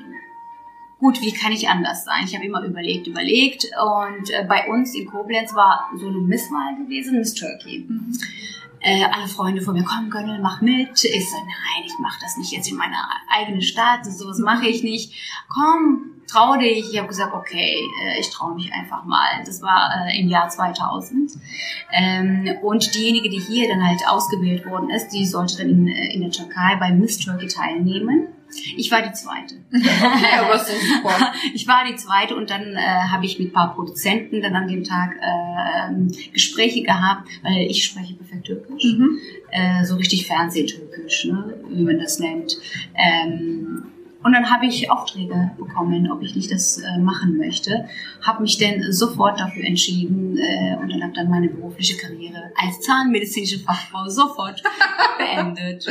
gut, 0.99 1.21
wie 1.21 1.33
kann 1.33 1.51
ich 1.51 1.69
anders 1.69 2.03
sein? 2.03 2.23
Ich 2.25 2.35
habe 2.35 2.45
immer 2.45 2.63
überlegt, 2.63 3.07
überlegt 3.07 3.65
und 3.65 4.29
äh, 4.31 4.43
bei 4.47 4.67
uns 4.67 4.95
in 4.95 5.05
Koblenz 5.05 5.53
war 5.53 5.89
so 5.95 6.07
eine 6.07 6.17
Misswahl 6.17 6.75
gewesen, 6.83 7.19
Miss 7.19 7.33
Turkey. 7.33 7.85
Mhm 7.87 8.17
äh, 8.83 9.05
alle 9.05 9.27
Freunde 9.27 9.61
von 9.61 9.73
mir, 9.73 9.83
komm 9.83 10.09
Gönnel, 10.09 10.39
mach 10.39 10.61
mit. 10.61 11.03
Ich 11.03 11.29
so, 11.29 11.37
nein, 11.37 11.83
ich 11.85 11.93
mach 11.99 12.19
das 12.19 12.37
nicht 12.37 12.51
jetzt 12.51 12.69
in 12.69 12.77
meiner 12.77 13.09
eigenen 13.29 13.61
Stadt, 13.61 14.05
sowas 14.05 14.39
mache 14.39 14.67
ich 14.67 14.83
nicht. 14.83 15.13
Komm, 15.47 16.13
trau 16.27 16.57
dich. 16.57 16.91
Ich 16.91 16.97
habe 16.97 17.07
gesagt, 17.07 17.33
okay, 17.33 17.77
äh, 18.03 18.19
ich 18.19 18.29
traue 18.29 18.55
mich 18.55 18.73
einfach 18.73 19.05
mal. 19.05 19.43
Das 19.45 19.61
war 19.61 20.07
äh, 20.07 20.19
im 20.19 20.27
Jahr 20.27 20.49
2000. 20.49 21.31
Ähm, 21.91 22.57
und 22.61 22.93
diejenige, 22.93 23.29
die 23.29 23.39
hier 23.39 23.69
dann 23.69 23.87
halt 23.87 24.01
ausgewählt 24.07 24.65
worden 24.65 24.89
ist, 24.89 25.09
die 25.09 25.25
sollte 25.25 25.57
dann 25.57 25.69
in, 25.69 25.87
äh, 25.87 26.13
in 26.13 26.21
der 26.21 26.31
Türkei 26.31 26.75
bei 26.79 26.91
Miss 26.91 27.17
Turkey 27.19 27.47
teilnehmen. 27.47 28.27
Ich 28.77 28.91
war 28.91 29.01
die 29.01 29.13
zweite. 29.13 29.55
Okay, 29.73 30.39
aber 30.39 30.59
so 30.59 30.73
super. 30.73 31.33
Ich 31.53 31.67
war 31.67 31.83
die 31.89 31.95
zweite 31.95 32.35
und 32.35 32.49
dann 32.49 32.75
äh, 32.75 32.79
habe 33.11 33.25
ich 33.25 33.39
mit 33.39 33.49
ein 33.49 33.53
paar 33.53 33.73
Produzenten 33.73 34.41
dann 34.41 34.55
an 34.55 34.67
dem 34.67 34.83
Tag 34.83 35.15
äh, 35.21 36.31
Gespräche 36.31 36.83
gehabt, 36.83 37.29
weil 37.41 37.67
ich 37.69 37.83
spreche 37.83 38.13
perfekt 38.13 38.45
Türkisch, 38.45 38.83
mhm. 38.83 39.19
äh, 39.51 39.85
so 39.85 39.95
richtig 39.95 40.27
Fernsehtürkisch, 40.27 41.25
ne, 41.25 41.55
wie 41.69 41.83
man 41.83 41.99
das 41.99 42.19
nennt. 42.19 42.57
Ähm, 42.95 43.83
und 44.23 44.31
dann 44.31 44.49
habe 44.49 44.65
ich 44.65 44.89
Aufträge 44.89 45.51
bekommen, 45.57 46.09
ob 46.09 46.21
ich 46.23 46.33
nicht 46.33 46.49
das 46.49 46.77
äh, 46.77 46.97
machen 46.97 47.37
möchte. 47.37 47.89
Habe 48.21 48.41
mich 48.41 48.57
dann 48.57 48.91
sofort 48.91 49.39
dafür 49.39 49.65
entschieden 49.65 50.37
äh, 50.37 50.77
und 50.81 50.89
dann 50.89 51.03
habe 51.03 51.13
dann 51.13 51.29
meine 51.29 51.49
berufliche 51.49 51.97
Karriere 51.97 52.51
als 52.55 52.79
zahnmedizinische 52.81 53.59
Fachfrau 53.59 54.07
sofort 54.07 54.63
beendet. 55.17 55.85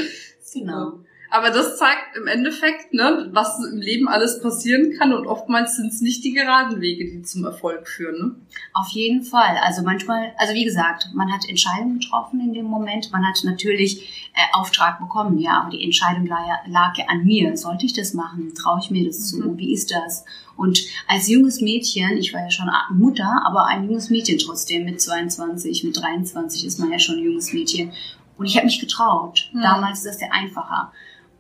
Genau. 0.55 1.01
Aber 1.33 1.49
das 1.49 1.79
zeigt 1.79 2.15
im 2.15 2.27
Endeffekt, 2.27 2.93
ne, 2.93 3.31
was 3.33 3.59
im 3.65 3.81
Leben 3.81 4.07
alles 4.07 4.43
passieren 4.43 4.93
kann 4.99 5.15
und 5.15 5.27
oftmals 5.27 5.77
sind 5.77 5.87
es 5.87 6.03
nicht 6.03 6.23
die 6.25 6.35
geraden 6.35 6.83
Wege, 6.83 7.11
die 7.11 7.23
zum 7.23 7.47
Erfolg 7.47 7.89
führen. 7.89 8.19
Ne? 8.19 8.35
Auf 8.75 8.89
jeden 8.91 9.23
Fall. 9.23 9.57
Also 9.63 9.81
manchmal, 9.81 10.35
also 10.37 10.53
wie 10.53 10.67
gesagt, 10.67 11.09
man 11.15 11.33
hat 11.33 11.49
Entscheidungen 11.49 12.01
getroffen 12.01 12.39
in 12.41 12.53
dem 12.53 12.67
Moment. 12.67 13.11
Man 13.13 13.27
hat 13.27 13.41
natürlich 13.45 14.31
äh, 14.35 14.41
Auftrag 14.53 15.01
bekommen, 15.01 15.39
ja, 15.39 15.63
aber 15.63 15.71
die 15.71 15.83
Entscheidung 15.83 16.27
lag 16.27 16.47
ja, 16.47 16.59
lag 16.67 16.99
ja 16.99 17.07
an 17.09 17.25
mir. 17.25 17.57
Sollte 17.57 17.87
ich 17.87 17.95
das 17.95 18.13
machen? 18.13 18.53
Traue 18.55 18.81
ich 18.83 18.91
mir 18.91 19.07
das 19.07 19.33
mhm. 19.33 19.43
zu? 19.43 19.57
Wie 19.57 19.73
ist 19.73 19.91
das? 19.91 20.27
Und 20.59 20.83
als 21.09 21.31
junges 21.31 21.63
Mädchen, 21.63 22.19
ich 22.19 22.35
war 22.35 22.43
ja 22.43 22.51
schon 22.51 22.71
Mutter, 22.91 23.43
aber 23.47 23.69
ein 23.69 23.85
junges 23.85 24.11
Mädchen 24.11 24.37
trotzdem 24.37 24.85
mit 24.85 25.01
22, 25.01 25.83
mit 25.83 25.97
23 25.97 26.67
ist 26.67 26.79
man 26.79 26.93
ja 26.93 26.99
schon 26.99 27.17
ein 27.17 27.25
junges 27.25 27.55
Mädchen. 27.55 27.91
Und 28.37 28.45
ich 28.45 28.57
habe 28.57 28.67
mich 28.67 28.81
getraut. 28.81 29.49
Mhm. 29.55 29.63
Damals 29.63 30.01
ist 30.01 30.09
das 30.09 30.21
ja 30.21 30.29
einfacher. 30.31 30.93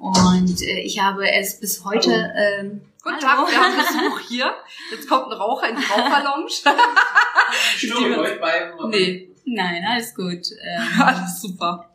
Und 0.02 0.60
äh, 0.62 0.80
ich 0.80 0.98
habe 0.98 1.30
es 1.30 1.60
bis 1.60 1.84
heute. 1.84 2.10
Ähm, 2.36 2.80
Guten 3.04 3.20
Tag, 3.20 3.48
wir 3.48 3.56
haben 3.56 3.76
Besuch 3.76 4.18
hier. 4.18 4.52
Jetzt 4.90 5.08
kommt 5.08 5.28
ein 5.28 5.32
Raucher 5.32 5.68
in 5.68 5.76
die 5.76 5.84
Raucherlounge. 5.84 6.48
Stimmt, 7.76 8.40
beim. 8.40 8.90
Nee. 8.90 9.30
Nein, 9.44 9.84
alles 9.88 10.12
gut. 10.16 10.40
Ähm, 10.60 11.00
alles 11.06 11.40
super. 11.40 11.94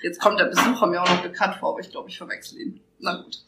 Jetzt 0.00 0.20
kommt 0.20 0.38
der 0.38 0.44
Besucher 0.44 0.86
mir 0.86 1.02
auch 1.02 1.08
noch 1.08 1.22
bekannt 1.22 1.56
vor, 1.56 1.70
aber 1.70 1.80
ich 1.80 1.90
glaube, 1.90 2.08
ich 2.08 2.16
verwechsel 2.16 2.60
ihn. 2.60 2.80
Na 3.00 3.16
gut. 3.16 3.38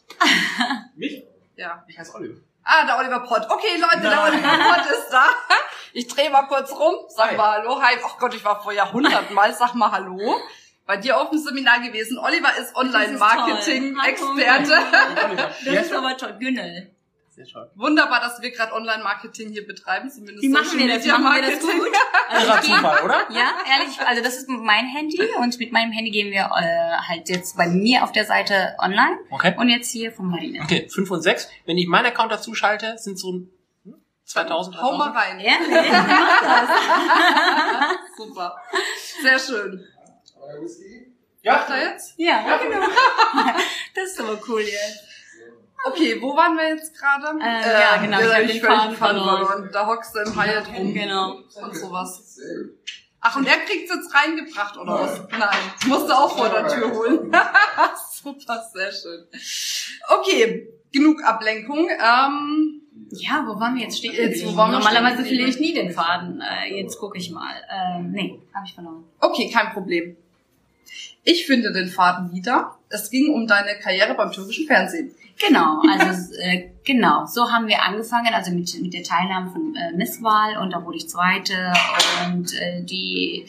Mich? 0.96 1.22
Ja. 1.54 1.84
Ich 1.86 1.96
heiße 1.96 2.12
Oliver. 2.16 2.40
Ah, 2.64 2.84
der 2.86 2.98
Oliver 2.98 3.20
Pott. 3.20 3.46
Okay, 3.48 3.78
Leute, 3.80 4.00
der 4.00 4.24
Oliver 4.24 4.48
Pott 4.48 4.90
ist 4.90 5.10
da. 5.12 5.26
Ich 5.92 6.08
drehe 6.08 6.30
mal 6.30 6.42
kurz 6.48 6.72
rum, 6.72 6.96
sag 7.08 7.30
Hi. 7.30 7.36
mal 7.36 7.58
Hallo. 7.58 7.80
Hi. 7.80 7.96
Ach 8.04 8.18
Gott, 8.18 8.34
ich 8.34 8.44
war 8.44 8.60
vor 8.60 8.72
Jahrhunderten 8.72 9.32
mal. 9.32 9.54
Sag 9.54 9.76
mal 9.76 9.92
Hallo. 9.92 10.40
Bei 10.86 10.96
dir 10.96 11.20
auf 11.20 11.30
dem 11.30 11.38
Seminar 11.38 11.78
gewesen. 11.80 12.18
Oliver 12.18 12.56
ist 12.58 12.74
Online-Marketing-Experte. 12.74 14.74
Das 15.64 15.74
ist 15.86 15.92
aber 15.92 16.16
toll. 16.16 16.34
Günnel. 16.40 16.90
Sehr 17.28 17.46
schön. 17.46 17.64
Wunderbar, 17.76 18.20
dass 18.20 18.42
wir 18.42 18.50
gerade 18.50 18.72
Online-Marketing 18.74 19.50
hier 19.50 19.64
betreiben, 19.66 20.10
zumindest 20.10 20.42
Wie 20.42 20.48
machen 20.48 20.76
wir 20.78 20.88
das? 20.88 21.04
Wie 21.04 21.08
machen 21.10 21.32
wir 21.32 21.42
das 21.42 21.60
gut? 21.60 21.70
Also 22.28 22.52
ich 22.54 22.60
gehe- 22.66 22.74
Zufall, 22.76 23.04
oder? 23.04 23.24
Ja, 23.30 23.52
ehrlich, 23.70 24.00
also 24.04 24.20
das 24.22 24.36
ist 24.36 24.48
mein 24.48 24.86
Handy 24.86 25.20
und 25.38 25.56
mit 25.58 25.70
meinem 25.72 25.92
Handy 25.92 26.10
gehen 26.10 26.32
wir 26.32 26.50
äh, 26.56 26.98
halt 27.08 27.28
jetzt 27.28 27.56
bei 27.56 27.68
mir 27.68 28.02
auf 28.02 28.10
der 28.12 28.24
Seite 28.26 28.74
online 28.80 29.16
Okay. 29.30 29.54
und 29.56 29.68
jetzt 29.68 29.92
hier 29.92 30.10
von 30.12 30.26
Marina. 30.26 30.64
Okay, 30.64 30.88
5 30.92 31.08
und 31.10 31.22
6. 31.22 31.48
Wenn 31.66 31.78
ich 31.78 31.86
meinen 31.86 32.06
Account 32.06 32.32
dazu 32.32 32.52
schalte, 32.54 32.98
sind 32.98 33.16
so 33.18 33.30
ein 33.32 33.48
hm, 33.84 33.94
2000, 34.24 34.82
Hau 34.82 34.96
mal 34.98 35.12
3000. 35.12 35.16
rein. 35.16 35.40
Das. 36.42 36.68
Super. 38.16 38.56
Sehr 39.22 39.38
schön. 39.38 39.86
Ja, 41.42 41.52
Macht 41.54 41.70
er 41.70 41.92
jetzt? 41.92 42.14
Ja, 42.18 42.58
genau. 42.58 42.80
Das 43.94 44.10
ist 44.12 44.20
aber 44.20 44.38
cool 44.48 44.60
jetzt. 44.60 45.04
Okay, 45.86 46.20
wo 46.20 46.36
waren 46.36 46.56
wir 46.56 46.68
jetzt 46.68 46.92
gerade? 46.98 47.38
Äh, 47.42 47.80
ja, 47.80 47.96
genau, 47.96 48.20
ich 48.20 48.32
hab 48.34 48.46
den 48.46 48.60
Faden 48.60 48.96
verloren. 48.96 49.70
Da 49.72 49.86
hockst 49.86 50.14
du 50.14 50.20
im 50.20 50.38
Hyatt 50.40 50.68
rum. 50.76 50.92
Genau. 50.92 51.36
Und 51.62 51.74
sowas. 51.76 52.38
Ach, 53.22 53.36
und 53.36 53.46
er 53.46 53.58
kriegt's 53.58 53.92
jetzt 53.92 54.14
reingebracht, 54.14 54.76
oder 54.76 54.94
was? 55.00 55.20
Nein, 55.30 55.48
das 55.78 55.86
musst 55.86 56.08
du 56.08 56.12
auch 56.12 56.36
vor 56.36 56.48
der 56.50 56.68
Tür 56.68 56.92
holen. 56.92 57.32
Super, 58.22 58.62
sehr 58.74 58.92
schön. 58.92 59.26
Okay, 60.08 60.68
genug 60.92 61.22
Ablenkung. 61.24 61.88
Ähm, 61.90 62.82
Ja, 63.12 63.44
wo 63.46 63.58
waren 63.58 63.74
wir 63.74 63.82
jetzt 63.84 63.98
stehen? 63.98 64.12
Jetzt, 64.12 64.44
wo 64.46 64.56
waren 64.56 64.72
wir 64.72 64.78
Normalerweise 64.78 65.24
verliere 65.24 65.48
ich 65.48 65.58
nie 65.60 65.72
den 65.74 65.90
Faden. 65.90 66.40
Äh, 66.42 66.80
jetzt 66.80 66.98
gucke 66.98 67.16
ich 67.18 67.30
mal. 67.30 67.54
Ähm, 67.70 68.10
nee, 68.12 68.40
habe 68.54 68.66
ich 68.66 68.74
verloren. 68.74 69.04
okay, 69.20 69.50
kein 69.50 69.72
Problem. 69.72 70.16
Ich 71.24 71.46
finde 71.46 71.72
den 71.72 71.88
Faden 71.88 72.32
wieder. 72.32 72.76
Es 72.88 73.10
ging 73.10 73.32
um 73.32 73.46
deine 73.46 73.78
Karriere 73.78 74.14
beim 74.14 74.32
türkischen 74.32 74.66
Fernsehen. 74.66 75.14
Genau, 75.38 75.82
also 75.88 76.34
äh, 76.40 76.70
genau, 76.84 77.26
so 77.26 77.50
haben 77.50 77.66
wir 77.66 77.82
angefangen, 77.82 78.32
also 78.34 78.52
mit, 78.52 78.80
mit 78.80 78.92
der 78.92 79.02
Teilnahme 79.02 79.50
von 79.50 79.74
äh, 79.74 79.96
Misswahl 79.96 80.58
und 80.58 80.70
da 80.72 80.84
wurde 80.84 80.98
ich 80.98 81.08
Zweite 81.08 81.72
und 82.26 82.52
äh, 82.54 82.82
die 82.82 83.46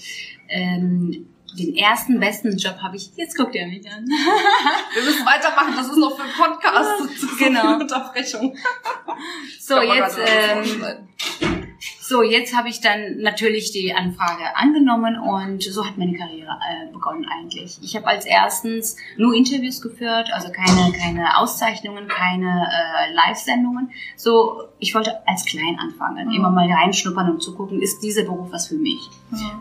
ähm, 0.50 1.28
den 1.58 1.76
ersten 1.76 2.20
besten 2.20 2.56
Job 2.58 2.78
habe 2.82 2.96
ich. 2.96 3.12
Jetzt 3.16 3.36
guckt 3.36 3.56
ihr 3.56 3.66
mich 3.68 3.86
an. 3.90 4.06
Wir 4.94 5.04
müssen 5.04 5.26
weitermachen, 5.26 5.74
das 5.76 5.88
ist 5.88 5.98
noch 5.98 6.16
für 6.16 6.24
einen 6.24 6.34
Podcast. 6.34 7.38
Genau. 7.40 7.80
Unterbrechung. 7.80 8.56
So 9.60 9.82
jetzt, 9.82 10.18
ähm. 10.26 11.61
So 12.12 12.22
jetzt 12.24 12.56
habe 12.56 12.68
ich 12.68 12.82
dann 12.82 13.20
natürlich 13.20 13.72
die 13.72 13.94
Anfrage 13.94 14.44
angenommen 14.56 15.18
und 15.18 15.64
so 15.64 15.86
hat 15.86 15.98
meine 15.98 16.14
Karriere 16.18 16.52
äh, 16.52 16.92
begonnen 16.92 17.26
eigentlich. 17.26 17.78
Ich 17.82 17.96
habe 17.96 18.08
als 18.08 18.26
erstens 18.26 18.98
nur 19.18 19.34
Interviews 19.34 19.82
geführt, 19.82 20.30
also 20.34 20.50
keine 20.52 20.92
keine 20.92 21.38
Auszeichnungen, 21.38 22.10
keine 22.10 22.68
äh, 22.70 23.14
Live-Sendungen. 23.14 23.92
So 24.18 24.64
ich 24.80 24.94
wollte 24.94 25.26
als 25.26 25.46
klein 25.46 25.78
anfangen, 25.80 26.28
Mhm. 26.28 26.34
immer 26.34 26.50
mal 26.52 26.70
reinschnuppern 26.70 27.32
und 27.32 27.42
zu 27.42 27.56
gucken, 27.56 27.82
ist 27.82 28.02
dieser 28.04 28.24
Beruf 28.24 28.52
was 28.52 28.68
für 28.68 28.76
mich? 28.76 29.00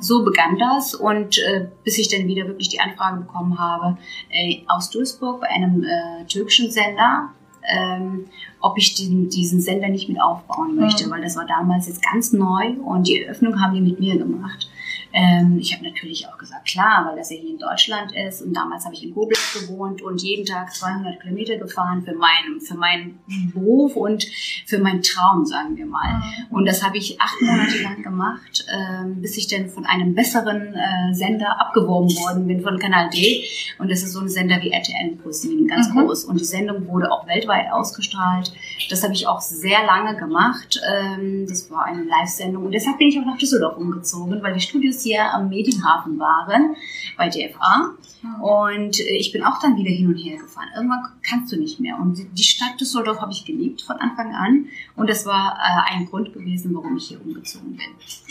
So 0.01 0.25
begann 0.25 0.59
das 0.59 0.95
und 0.97 1.39
äh, 1.39 1.69
bis 1.85 1.99
ich 1.99 2.09
dann 2.09 2.27
wieder 2.27 2.47
wirklich 2.49 2.69
die 2.69 2.81
Anfrage 2.81 3.21
bekommen 3.21 3.59
habe 3.61 3.97
äh, 4.31 4.63
aus 4.67 4.91
Duisburg 4.91 5.41
bei 5.43 5.49
einem 5.49 5.85
äh, 5.85 6.25
türkischen 6.27 6.71
Sender, 6.73 7.31
ähm, 7.69 8.27
ob 8.61 8.77
ich 8.79 8.95
diesen, 8.95 9.29
diesen 9.29 9.61
Sender 9.61 9.89
nicht 9.89 10.09
mit 10.09 10.21
aufbauen 10.21 10.77
möchte, 10.77 11.07
Mhm. 11.07 11.11
weil 11.11 11.23
das 11.23 11.37
war 11.37 11.47
damals 11.47 11.87
jetzt 11.89 12.03
ganz 12.03 12.33
neu 12.33 12.71
und 12.85 13.07
die 13.09 13.23
Eröffnung 13.23 13.61
haben 13.61 13.75
die 13.75 13.81
mit 13.81 14.01
mir 14.01 14.17
gemacht. 14.19 14.69
Ähm, 15.13 15.59
ich 15.61 15.75
habe 15.75 15.85
natürlich 15.85 16.27
auch 16.29 16.39
gesagt, 16.39 16.67
klar, 16.69 17.07
weil 17.09 17.17
das 17.17 17.31
ja 17.31 17.37
hier 17.37 17.51
in 17.51 17.59
Deutschland 17.59 18.13
ist 18.15 18.43
und 18.43 18.55
damals 18.55 18.85
habe 18.85 18.95
ich 18.95 19.03
in 19.03 19.13
Koblenz 19.15 19.55
gewohnt 19.61 20.03
und 20.03 20.23
jeden 20.23 20.45
Tag 20.47 20.73
200 20.75 21.21
Kilometer 21.21 21.57
gefahren 21.57 22.03
für 22.03 22.15
meinen, 22.15 22.61
für 22.61 22.75
meinen 22.75 23.19
Beruf 23.53 23.97
und 23.97 24.25
für 24.67 24.79
meinen 24.79 25.03
Traum, 25.03 25.45
sagen 25.45 25.77
wir 25.77 25.87
mal. 25.87 26.23
Und 26.51 26.67
das 26.67 26.85
habe 26.85 26.97
ich 26.99 27.21
acht 27.21 27.41
Monate 27.43 27.83
lang 27.83 28.03
gemacht, 28.03 28.65
ähm, 28.73 29.21
bis 29.21 29.37
ich 29.37 29.49
dann 29.49 29.69
von 29.69 29.85
einem 29.87 30.15
besseren 30.15 30.75
äh, 30.75 31.13
Sender 31.15 31.61
abgeworben 31.61 32.09
worden 32.17 32.47
bin, 32.47 32.61
von 32.63 32.79
Kanal 32.79 33.11
D. 33.11 33.45
Und 33.79 33.91
das 33.91 34.03
ist 34.03 34.13
so 34.13 34.21
ein 34.21 34.29
Sender 34.29 34.61
wie 34.63 34.71
RTL 34.71 35.17
ProSieben, 35.23 35.67
ganz 35.67 35.89
Mhm. 35.91 36.07
groß. 36.07 36.25
Und 36.25 36.41
die 36.41 36.45
Sendung 36.45 36.87
wurde 36.87 37.11
auch 37.11 37.27
weltweit 37.27 37.73
ausgestrahlt. 37.73 38.53
Das 38.91 39.03
habe 39.03 39.13
ich 39.15 39.27
auch 39.27 39.41
sehr 39.41 39.85
lange 39.85 40.17
gemacht. 40.17 40.81
Ähm, 40.89 41.47
das 41.49 41.71
war 41.71 41.85
eine 41.85 42.05
Live-Sendung. 42.05 42.67
Und 42.67 42.73
deshalb 42.73 42.99
bin 42.99 43.09
ich 43.09 43.19
auch 43.19 43.25
nach 43.27 43.39
Düsseldorf 43.39 43.77
umgezogen, 43.77 44.43
weil 44.43 44.55
die 44.55 44.61
Studios 44.61 45.00
hier 45.05 45.33
am 45.33 45.49
Medienhafen 45.49 46.19
waren, 46.19 46.77
bei 47.17 47.29
DFA. 47.29 47.95
Und 48.43 49.01
äh, 49.01 49.17
ich 49.17 49.33
bin 49.33 49.43
auch 49.45 49.61
dann 49.61 49.77
wieder 49.79 49.91
hin 49.91 50.07
und 50.09 50.17
her 50.17 50.37
gefahren. 50.37 50.69
Irgendwann 50.77 51.05
kannst 51.29 51.51
du 51.53 51.57
nicht 51.57 51.81
mehr. 51.81 51.97
Und 51.99 52.19
die- 52.19 52.29
die 52.29 52.43
Stadt 52.43 52.79
Düsseldorf 52.81 53.21
habe 53.21 53.33
ich 53.33 53.45
geliebt 53.47 53.81
von 53.83 53.97
Anfang 53.97 54.35
an. 54.35 54.67
Und 54.97 55.09
das 55.09 55.25
war 55.25 55.59
äh, 55.59 55.95
ein 55.95 56.07
Grund 56.07 56.33
gewesen, 56.35 56.75
warum 56.75 56.97
ich 56.99 57.09
hier 57.09 57.21
umgezogen 57.25 57.77
bin. 57.77 57.87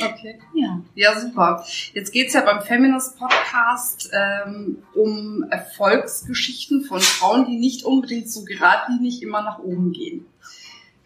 Okay. 0.05 0.39
Ja. 0.53 0.79
Ja, 0.95 1.19
super. 1.19 1.63
Jetzt 1.93 2.11
geht's 2.11 2.33
ja 2.33 2.41
beim 2.41 2.61
Feminist 2.61 3.17
Podcast 3.17 4.11
ähm, 4.13 4.77
um 4.93 5.43
Erfolgsgeschichten 5.49 6.83
von 6.85 6.99
Frauen, 6.99 7.45
die 7.47 7.57
nicht 7.57 7.83
unbedingt 7.83 8.29
so 8.29 8.43
geradlinig 8.45 9.21
immer 9.23 9.41
nach 9.41 9.59
oben 9.59 9.91
gehen. 9.91 10.25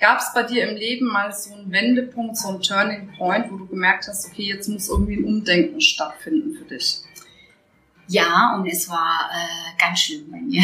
Gab 0.03 0.19
es 0.19 0.33
bei 0.33 0.43
dir 0.43 0.67
im 0.67 0.75
Leben 0.75 1.05
mal 1.05 1.31
so 1.31 1.53
einen 1.53 1.72
Wendepunkt, 1.72 2.36
so 2.36 2.50
einen 2.50 2.62
Turning 2.62 3.13
Point, 3.17 3.50
wo 3.50 3.55
du 3.55 3.65
gemerkt 3.67 4.05
hast, 4.10 4.27
okay, 4.27 4.43
jetzt 4.43 4.67
muss 4.67 4.89
irgendwie 4.89 5.15
ein 5.15 5.24
Umdenken 5.24 5.79
stattfinden 5.79 6.57
für 6.57 6.65
dich? 6.65 6.98
Ja, 8.10 8.53
und 8.53 8.67
es 8.67 8.89
war 8.89 9.29
äh, 9.31 9.81
ganz 9.81 10.01
schlimm 10.01 10.29
bei 10.29 10.41
mir. 10.41 10.62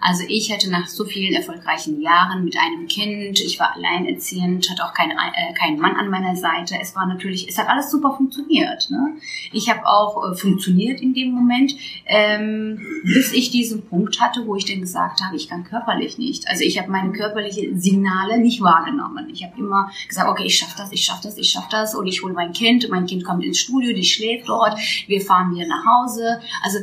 Also 0.00 0.24
ich 0.28 0.52
hatte 0.52 0.70
nach 0.70 0.88
so 0.88 1.04
vielen 1.04 1.34
erfolgreichen 1.34 2.00
Jahren 2.00 2.44
mit 2.44 2.56
einem 2.58 2.86
Kind, 2.86 3.40
ich 3.40 3.58
war 3.58 3.74
alleinerziehend, 3.74 4.68
hatte 4.70 4.84
auch 4.84 4.92
keinen, 4.92 5.12
äh, 5.12 5.54
keinen 5.54 5.78
Mann 5.78 5.96
an 5.96 6.10
meiner 6.10 6.36
Seite. 6.36 6.76
Es 6.80 6.94
war 6.94 7.06
natürlich, 7.06 7.48
es 7.48 7.58
hat 7.58 7.68
alles 7.68 7.90
super 7.90 8.14
funktioniert. 8.16 8.90
Ne? 8.90 9.16
Ich 9.52 9.70
habe 9.70 9.86
auch 9.86 10.30
äh, 10.30 10.34
funktioniert 10.34 11.00
in 11.00 11.14
dem 11.14 11.32
Moment, 11.32 11.74
ähm, 12.06 12.80
bis 13.04 13.32
ich 13.32 13.50
diesen 13.50 13.86
Punkt 13.86 14.20
hatte, 14.20 14.46
wo 14.46 14.56
ich 14.56 14.64
dann 14.64 14.80
gesagt 14.80 15.22
habe, 15.22 15.36
ich 15.36 15.48
kann 15.48 15.64
körperlich 15.64 16.18
nicht. 16.18 16.48
Also 16.48 16.64
ich 16.64 16.78
habe 16.78 16.90
meine 16.90 17.12
körperlichen 17.12 17.80
Signale 17.80 18.38
nicht 18.38 18.60
wahrgenommen. 18.60 19.30
Ich 19.30 19.42
habe 19.44 19.58
immer 19.58 19.90
gesagt, 20.08 20.28
okay, 20.28 20.44
ich 20.44 20.58
schaffe 20.58 20.74
das, 20.76 20.92
ich 20.92 21.02
schaffe 21.04 21.22
das, 21.22 21.38
ich 21.38 21.50
schaffe 21.50 21.68
das 21.70 21.94
und 21.94 22.06
ich 22.06 22.22
hole 22.22 22.34
mein 22.34 22.52
Kind. 22.52 22.88
Mein 22.90 23.06
Kind 23.06 23.24
kommt 23.24 23.44
ins 23.44 23.58
Studio, 23.58 23.94
die 23.94 24.04
schläft 24.04 24.48
dort, 24.48 24.78
wir 25.06 25.20
fahren 25.20 25.54
wieder 25.54 25.66
nach 25.66 25.84
Hause. 25.84 26.40
Also 26.62 26.78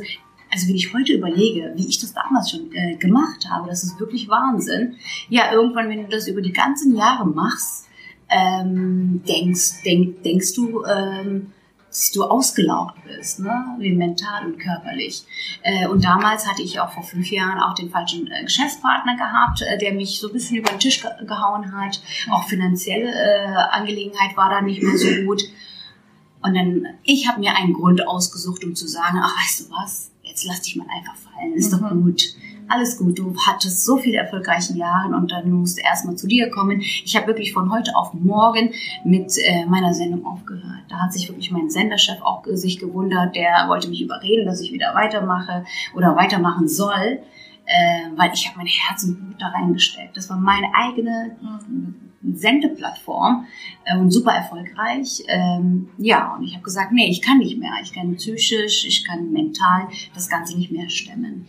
also 0.52 0.68
wenn 0.68 0.76
ich 0.76 0.92
heute 0.92 1.14
überlege, 1.14 1.72
wie 1.76 1.88
ich 1.88 1.98
das 1.98 2.12
damals 2.12 2.50
schon 2.50 2.70
äh, 2.72 2.96
gemacht 2.96 3.48
habe, 3.50 3.68
das 3.68 3.84
ist 3.84 3.98
wirklich 3.98 4.28
Wahnsinn. 4.28 4.96
Ja, 5.30 5.52
irgendwann, 5.52 5.88
wenn 5.88 6.02
du 6.02 6.08
das 6.08 6.28
über 6.28 6.42
die 6.42 6.52
ganzen 6.52 6.94
Jahre 6.94 7.26
machst, 7.26 7.88
ähm, 8.28 9.22
denkst, 9.26 9.82
denk, 9.84 10.22
denkst 10.22 10.54
du, 10.54 10.84
ähm, 10.84 11.52
dass 11.88 12.10
du 12.10 12.24
ausgelaugt 12.24 12.96
bist, 13.04 13.40
ne? 13.40 13.76
wie 13.78 13.92
mental 13.92 14.46
und 14.46 14.58
körperlich. 14.58 15.24
Äh, 15.62 15.86
und 15.88 16.04
damals 16.04 16.48
hatte 16.48 16.62
ich 16.62 16.80
auch 16.80 16.90
vor 16.90 17.02
fünf 17.02 17.30
Jahren 17.30 17.58
auch 17.60 17.74
den 17.74 17.90
falschen 17.90 18.30
äh, 18.30 18.44
Geschäftspartner 18.44 19.16
gehabt, 19.16 19.62
äh, 19.62 19.78
der 19.78 19.92
mich 19.92 20.18
so 20.18 20.28
ein 20.28 20.32
bisschen 20.32 20.56
über 20.56 20.70
den 20.70 20.78
Tisch 20.78 21.02
ge 21.02 21.10
gehauen 21.26 21.72
hat. 21.72 22.02
Auch 22.30 22.44
finanzielle 22.44 23.10
äh, 23.10 23.54
Angelegenheit 23.72 24.36
war 24.36 24.48
da 24.48 24.62
nicht 24.62 24.82
mehr 24.82 24.96
so 24.96 25.08
gut. 25.26 25.42
Und 26.42 26.54
dann, 26.54 26.86
ich 27.04 27.28
habe 27.28 27.40
mir 27.40 27.54
einen 27.56 27.74
Grund 27.74 28.06
ausgesucht, 28.06 28.64
um 28.64 28.74
zu 28.74 28.88
sagen, 28.88 29.18
ach, 29.22 29.36
weißt 29.38 29.60
du 29.60 29.70
was, 29.70 30.11
jetzt 30.32 30.44
lass 30.44 30.62
dich 30.62 30.76
mal 30.76 30.86
einfach 30.96 31.14
fallen, 31.16 31.52
ist 31.54 31.72
doch 31.72 31.80
Mhm. 31.80 32.04
gut. 32.04 32.22
Alles 32.68 32.96
gut, 32.96 33.18
du 33.18 33.34
hattest 33.46 33.84
so 33.84 33.98
viele 33.98 34.16
erfolgreiche 34.16 34.72
Jahre 34.74 35.14
und 35.14 35.30
dann 35.30 35.50
musst 35.50 35.76
du 35.76 35.82
erstmal 35.82 36.16
zu 36.16 36.26
dir 36.26 36.48
kommen. 36.48 36.80
Ich 36.80 37.14
habe 37.16 37.26
wirklich 37.26 37.52
von 37.52 37.70
heute 37.70 37.94
auf 37.94 38.14
morgen 38.14 38.70
mit 39.04 39.36
äh, 39.36 39.66
meiner 39.66 39.92
Sendung 39.92 40.24
aufgehört. 40.24 40.84
Da 40.88 40.96
hat 41.00 41.12
sich 41.12 41.28
wirklich 41.28 41.50
mein 41.50 41.68
Senderchef 41.68 42.22
auch 42.22 42.42
sich 42.46 42.78
gewundert, 42.78 43.36
der 43.36 43.66
wollte 43.68 43.88
mich 43.88 44.00
überreden, 44.00 44.46
dass 44.46 44.60
ich 44.62 44.72
wieder 44.72 44.94
weitermache 44.94 45.64
oder 45.94 46.16
weitermachen 46.16 46.66
soll, 46.66 47.18
äh, 47.66 48.16
weil 48.16 48.30
ich 48.32 48.46
habe 48.48 48.56
mein 48.58 48.66
Herz 48.68 49.04
und 49.04 49.16
Blut 49.16 49.42
da 49.42 49.48
reingesteckt. 49.48 50.16
Das 50.16 50.30
war 50.30 50.38
meine 50.38 50.68
eigene 50.74 51.36
Sendeplattform 52.24 53.46
äh, 53.84 53.96
und 53.96 54.10
super 54.10 54.32
erfolgreich. 54.32 55.22
Ähm, 55.28 55.90
ja, 55.98 56.36
und 56.36 56.44
ich 56.44 56.54
habe 56.54 56.64
gesagt, 56.64 56.92
nee, 56.92 57.10
ich 57.10 57.22
kann 57.22 57.38
nicht 57.38 57.58
mehr. 57.58 57.72
Ich 57.82 57.92
kann 57.92 58.16
psychisch, 58.16 58.84
ich 58.86 59.04
kann 59.04 59.32
mental 59.32 59.88
das 60.14 60.28
Ganze 60.28 60.56
nicht 60.56 60.70
mehr 60.70 60.88
stemmen. 60.88 61.46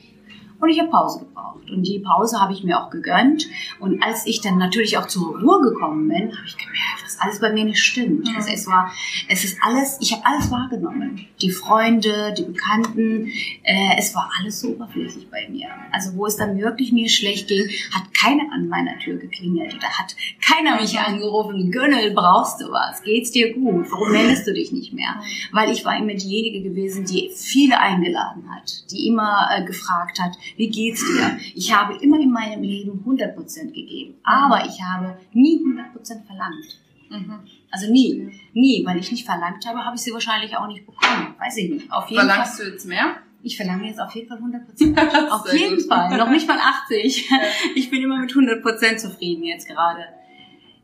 Und 0.60 0.70
ich 0.70 0.80
habe 0.80 0.90
Pause 0.90 1.26
gebraucht. 1.44 1.70
Und 1.70 1.84
die 1.84 2.00
Pause 2.00 2.40
habe 2.40 2.54
ich 2.54 2.64
mir 2.64 2.82
auch 2.82 2.90
gegönnt. 2.90 3.48
Und 3.80 4.02
als 4.04 4.26
ich 4.26 4.42
dann 4.42 4.58
natürlich 4.58 4.98
auch 4.98 5.08
zur 5.08 5.40
Ruhe 5.40 5.62
gekommen 5.62 6.08
bin, 6.08 6.36
habe 6.36 6.48
ich 6.48 6.58
gemerkt, 6.58 7.04
was 7.04 7.20
alles 7.20 7.40
bei 7.40 7.52
mir 7.52 7.66
nicht 7.66 7.82
stimmt. 7.82 8.28
Mhm. 8.28 8.36
Also 8.36 8.50
es 8.52 8.68
war, 8.68 8.92
es 9.28 9.44
ist 9.44 9.58
alles, 9.62 9.98
ich 10.02 10.14
habe 10.14 10.26
alles 10.26 10.52
wahrgenommen. 10.52 11.28
Die 11.42 11.52
Freunde, 11.52 12.34
die 12.38 12.44
Bekannten, 12.44 13.28
äh, 13.64 13.98
es 13.98 14.16
war 14.16 14.30
alles 14.40 14.62
so 14.62 14.70
oberflächlich 14.70 15.30
bei 15.30 15.48
mir. 15.50 15.70
Also 15.92 16.16
wo 16.16 16.26
es 16.26 16.38
dann 16.38 16.58
wirklich 16.58 16.92
mir 16.92 17.10
schlecht 17.10 17.48
ging, 17.48 17.68
hat 17.92 18.14
keiner 18.14 18.52
an 18.54 18.68
meiner 18.68 18.98
Tür 19.00 19.18
geklingelt 19.18 19.74
oder 19.74 19.88
hat 19.88 20.16
keiner 20.42 20.80
mich 20.80 20.98
angerufen, 20.98 21.72
Gönnel, 21.72 22.12
brauchst 22.12 22.62
du 22.62 22.72
was? 22.72 23.04
Geht's 23.04 23.32
dir 23.32 23.54
gut? 23.54 23.92
Warum 23.92 24.12
meldest 24.12 24.48
du 24.48 24.54
dich 24.54 24.72
nicht 24.72 24.94
mehr? 24.94 25.22
Weil 25.52 25.72
ich 25.72 25.84
war 25.86 25.98
immer 25.98 26.14
diejenige 26.14 26.62
gewesen, 26.62 27.06
die 27.06 27.32
viele 27.36 27.80
eingeladen 27.80 28.50
hat, 28.54 28.92
die 28.92 29.08
immer 29.08 29.48
äh, 29.56 29.66
gefragt 29.66 30.20
hat, 30.20 30.38
wie 30.58 30.70
geht's 30.70 31.02
dir? 31.06 31.33
Ich 31.56 31.74
habe 31.74 31.96
immer 32.02 32.20
in 32.20 32.32
meinem 32.32 32.64
Leben 32.64 33.04
100% 33.06 33.68
gegeben, 33.68 34.16
aber 34.24 34.66
ich 34.66 34.82
habe 34.82 35.18
nie 35.34 35.60
100% 35.60 36.26
verlangt. 36.26 36.80
Mhm. 37.10 37.40
Also 37.72 37.92
nie, 37.92 38.32
nie, 38.54 38.84
weil 38.86 39.00
ich 39.00 39.12
nicht 39.12 39.26
verlangt 39.26 39.66
habe, 39.68 39.86
habe 39.86 39.96
ich 39.96 40.02
sie 40.02 40.14
wahrscheinlich 40.14 40.56
auch 40.58 40.68
nicht 40.68 40.86
bekommen. 40.86 41.36
Weiß 41.40 41.58
ich 41.58 41.70
nicht. 41.70 41.92
Auf 41.92 42.10
jeden 42.10 42.28
Verlangst 42.28 42.58
Fall. 42.58 42.66
du 42.66 42.72
jetzt 42.72 42.86
mehr? 42.86 43.16
Ich 43.44 43.58
verlange 43.58 43.88
jetzt 43.88 44.00
auf 44.00 44.14
jeden 44.16 44.28
Fall 44.28 44.40
100%. 44.40 45.30
auf 45.30 45.54
jeden 45.54 45.78
gut. 45.78 45.88
Fall. 45.88 46.18
Noch 46.18 46.30
nicht 46.30 46.48
mal 46.48 46.58
80. 46.58 47.30
Ich 47.76 47.90
bin 47.90 48.02
immer 48.02 48.18
mit 48.20 48.32
100% 48.32 48.98
zufrieden 48.98 49.44
jetzt 49.44 49.68
gerade. 49.68 50.06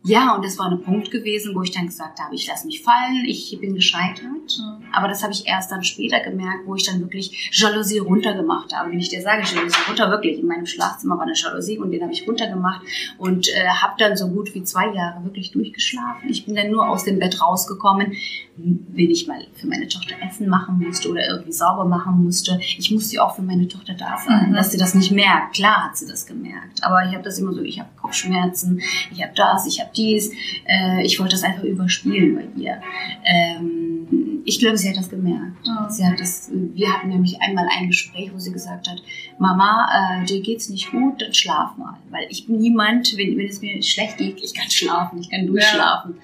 Ja, 0.06 0.34
und 0.34 0.46
das 0.46 0.58
war 0.58 0.72
ein 0.72 0.82
Punkt 0.82 1.12
gewesen, 1.12 1.54
wo 1.56 1.62
ich 1.62 1.72
dann 1.72 1.86
gesagt 1.88 2.20
habe, 2.22 2.34
ich 2.34 2.48
lasse 2.48 2.66
mich 2.66 2.82
fallen, 2.82 3.26
ich 3.26 3.58
bin 3.60 3.76
gescheitert. 3.76 4.24
Mhm. 4.24 4.86
Aber 4.94 5.10
das 5.10 5.22
habe 5.24 5.34
ich 5.34 5.46
erst 5.46 5.72
dann 5.72 5.84
später 5.84 6.22
gemerkt, 6.22 6.66
wo 6.66 6.76
ich 6.76 6.86
dann 6.86 7.02
wirklich 7.02 7.50
Jalousie 7.54 8.00
runtergemacht 8.00 8.74
habe. 8.74 8.92
Wenn 8.92 9.00
ich 9.00 9.10
dir 9.10 9.22
sage, 9.22 9.44
Jalousie 9.44 9.76
runter, 9.90 10.10
wirklich, 10.10 10.40
in 10.40 10.48
meinem 10.48 10.66
Schlafzimmer 10.66 11.18
war 11.18 11.24
eine 11.26 11.34
Jalousie 11.36 11.78
und 11.80 11.92
den 11.92 12.02
habe 12.02 12.14
ich 12.14 12.26
runtergemacht 12.26 12.82
und 13.18 13.50
äh, 13.50 13.68
habe 13.68 13.96
dann 13.98 14.16
so 14.16 14.30
gut 14.30 14.56
wie 14.56 14.64
zwei 14.64 14.88
Jahre 14.94 15.24
wirklich 15.26 15.52
durchgeschlafen. 15.52 16.30
Ich 16.30 16.46
bin 16.46 16.56
dann 16.56 16.72
nur 16.72 16.88
aus 16.88 17.04
dem 17.04 17.20
Bett 17.20 17.42
rausgekommen, 17.42 18.14
wenn 18.56 19.10
ich 19.12 19.28
mal 19.28 19.46
für 19.54 19.68
meine 19.68 19.88
Tochter 19.88 20.16
Essen 20.26 20.48
machen 20.50 20.80
musste 20.80 21.10
oder 21.10 21.28
irgendwie 21.28 21.52
sauber 21.54 21.86
machen 21.86 22.24
musste. 22.24 22.60
Ich 22.62 22.90
musste 22.92 23.22
auch 23.24 23.36
für 23.36 23.42
meine 23.42 23.68
Tochter 23.68 23.94
da 23.94 24.18
sein, 24.26 24.50
Mhm. 24.50 24.54
dass 24.54 24.72
sie 24.72 24.78
das 24.78 24.96
nicht 24.96 25.12
merkt. 25.12 25.56
Klar 25.56 25.86
hat 25.86 25.98
sie 25.98 26.08
das 26.08 26.26
gemerkt, 26.26 26.84
aber 26.84 27.06
ich 27.06 27.14
habe 27.14 27.24
das 27.24 27.38
immer 27.40 27.54
so, 27.54 27.62
ich 27.62 27.80
habe 27.80 27.90
Kopfschmerzen, 28.02 28.82
ich 29.12 29.22
habe 29.22 29.34
das, 29.36 29.66
ich 29.66 29.80
habe 29.80 29.89
dies. 29.96 30.32
Äh, 30.66 31.04
ich 31.06 31.20
wollte 31.20 31.36
das 31.36 31.44
einfach 31.44 31.64
überspielen 31.64 32.36
bei 32.36 32.62
ihr. 32.62 32.82
Ähm, 33.26 34.40
ich 34.46 34.60
glaube, 34.60 34.78
sie 34.78 34.90
hat 34.90 34.98
das 34.98 35.10
gemerkt. 35.10 35.68
Mhm. 35.68 35.90
Sie 35.90 36.06
hat 36.06 36.20
das, 36.20 36.50
wir 36.52 36.92
hatten 36.92 37.10
nämlich 37.10 37.42
einmal 37.42 37.68
ein 37.78 37.88
Gespräch, 37.88 38.32
wo 38.34 38.40
sie 38.40 38.52
gesagt 38.52 38.90
hat, 38.90 39.02
Mama, 39.38 40.22
äh, 40.22 40.26
dir 40.26 40.42
geht's 40.42 40.70
nicht 40.70 40.92
gut, 40.92 41.22
dann 41.22 41.34
schlaf 41.34 41.78
mal. 41.78 41.98
Weil 42.10 42.26
ich 42.30 42.48
bin 42.48 42.58
niemand, 42.58 43.16
wenn, 43.18 43.38
wenn 43.38 43.48
es 43.48 43.62
mir 43.62 43.82
schlecht 43.84 44.18
geht, 44.18 44.42
ich 44.42 44.54
kann 44.54 44.70
schlafen, 44.70 45.20
ich 45.20 45.30
kann 45.30 45.46
durchschlafen. 45.48 46.16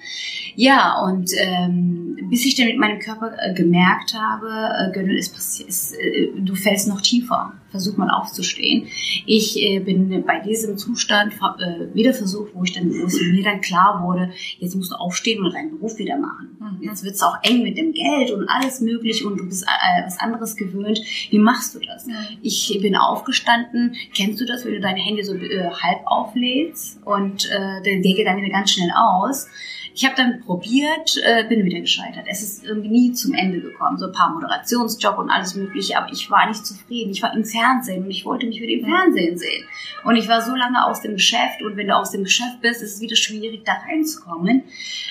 Ja, 0.54 1.00
und 1.02 1.30
ähm, 1.38 2.16
bis 2.30 2.46
ich 2.46 2.54
dann 2.54 2.66
mit 2.66 2.78
meinem 2.78 2.98
Körper 2.98 3.32
äh, 3.38 3.54
gemerkt 3.54 4.14
habe, 4.14 4.48
äh, 4.48 4.92
Gönnel, 4.92 5.18
es, 5.18 5.92
äh, 5.92 6.28
du 6.36 6.54
fällst 6.54 6.88
noch 6.88 7.00
tiefer. 7.00 7.52
Versuch 7.70 7.96
mal 7.96 8.08
aufzustehen. 8.10 8.86
Ich 9.26 9.60
äh, 9.60 9.80
bin 9.80 10.24
bei 10.24 10.40
diesem 10.40 10.78
Zustand 10.78 11.32
äh, 11.34 11.94
wieder 11.94 12.14
versucht, 12.14 12.54
wo 12.54 12.62
ich 12.62 12.72
dann, 12.72 12.90
wo 12.90 13.06
es 13.06 13.20
mir 13.20 13.42
dann 13.42 13.60
klar 13.60 14.02
wurde, 14.04 14.30
jetzt 14.58 14.76
musst 14.76 14.92
du 14.92 14.96
aufstehen 14.96 15.44
und 15.44 15.52
deinen 15.52 15.72
Beruf 15.72 15.98
wieder 15.98 16.16
machen. 16.16 16.56
Mhm. 16.60 16.88
Jetzt 16.88 17.04
wird's 17.04 17.22
auch 17.22 17.36
eng 17.42 17.62
mit 17.64 17.76
dem 17.76 17.92
Geld 17.92 18.30
und 18.30 18.48
alles 18.48 18.80
möglich 18.80 19.24
und 19.24 19.38
du 19.38 19.46
bist 19.46 19.64
äh, 19.64 20.06
was 20.06 20.18
anderes 20.18 20.56
gewöhnt. 20.56 21.00
Wie 21.30 21.38
machst 21.38 21.74
du 21.74 21.80
das? 21.80 22.06
Ich 22.40 22.78
bin 22.80 22.94
aufgestanden. 22.96 23.94
Kennst 24.14 24.40
du 24.40 24.46
das, 24.46 24.64
wenn 24.64 24.72
du 24.72 24.80
dein 24.80 24.96
Handy 24.96 25.24
so 25.24 25.34
äh, 25.34 25.70
halb 25.70 26.06
auflädst 26.06 27.00
und 27.04 27.46
äh, 27.46 27.82
der 27.82 27.96
der 28.02 28.14
geht 28.14 28.26
dann 28.26 28.36
wieder 28.36 28.50
ganz 28.50 28.72
schnell 28.72 28.90
aus? 28.94 29.48
Ich 29.94 30.04
habe 30.04 30.14
dann 30.14 30.40
probiert, 30.40 31.16
äh, 31.24 31.44
bin 31.48 31.64
wieder 31.64 31.80
gescheitert. 31.80 32.26
Es 32.28 32.42
ist 32.42 32.64
irgendwie 32.66 32.88
nie 32.90 33.12
zum 33.14 33.32
Ende 33.32 33.62
gekommen. 33.62 33.96
So 33.96 34.06
ein 34.06 34.12
paar 34.12 34.34
Moderationsjob 34.34 35.16
und 35.16 35.30
alles 35.30 35.54
mögliche, 35.54 35.96
aber 35.96 36.12
ich 36.12 36.30
war 36.30 36.46
nicht 36.46 36.66
zufrieden. 36.66 37.12
Ich 37.12 37.22
war 37.22 37.34
im 37.34 37.44
Fernsehen 37.56 38.04
und 38.04 38.10
ich 38.10 38.24
wollte 38.24 38.46
mich 38.46 38.60
wieder 38.60 38.72
im 38.72 38.84
Fernsehen 38.84 39.38
sehen. 39.38 39.64
Und 40.04 40.16
ich 40.16 40.28
war 40.28 40.40
so 40.42 40.54
lange 40.54 40.84
aus 40.84 41.00
dem 41.00 41.14
Geschäft 41.14 41.62
und 41.62 41.76
wenn 41.76 41.88
du 41.88 41.94
aus 41.96 42.10
dem 42.10 42.24
Geschäft 42.24 42.60
bist, 42.60 42.82
ist 42.82 42.94
es 42.94 43.00
wieder 43.00 43.16
schwierig, 43.16 43.64
da 43.64 43.72
reinzukommen. 43.88 44.62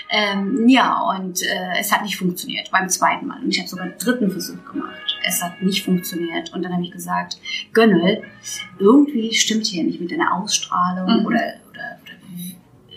Ähm, 0.09 0.67
ja, 0.67 1.01
und 1.17 1.41
äh, 1.41 1.79
es 1.79 1.91
hat 1.91 2.03
nicht 2.03 2.17
funktioniert 2.17 2.69
beim 2.71 2.87
zweiten 2.89 3.27
Mal. 3.27 3.41
Und 3.41 3.49
ich 3.49 3.59
habe 3.59 3.67
sogar 3.69 3.85
einen 3.85 3.97
dritten 3.97 4.29
Versuch 4.31 4.63
gemacht. 4.71 5.17
Es 5.27 5.41
hat 5.43 5.61
nicht 5.61 5.83
funktioniert. 5.83 6.53
Und 6.53 6.63
dann 6.63 6.73
habe 6.73 6.83
ich 6.83 6.91
gesagt, 6.91 7.37
Gönnel, 7.73 8.23
irgendwie 8.79 9.33
stimmt 9.33 9.65
hier 9.65 9.83
nicht 9.83 9.99
mit 9.99 10.11
deiner 10.11 10.33
Ausstrahlung 10.35 11.21
Mhm. 11.21 11.25
oder, 11.25 11.53
oder, 11.71 11.99
oder 12.03 12.13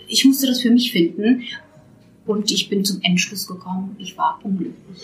ich 0.07 0.25
musste 0.25 0.47
das 0.47 0.61
für 0.61 0.71
mich 0.71 0.91
finden. 0.91 1.43
Und 2.29 2.51
ich 2.51 2.69
bin 2.69 2.85
zum 2.85 3.01
Entschluss 3.01 3.47
gekommen, 3.47 3.95
ich 3.97 4.15
war 4.15 4.39
unglücklich. 4.43 5.03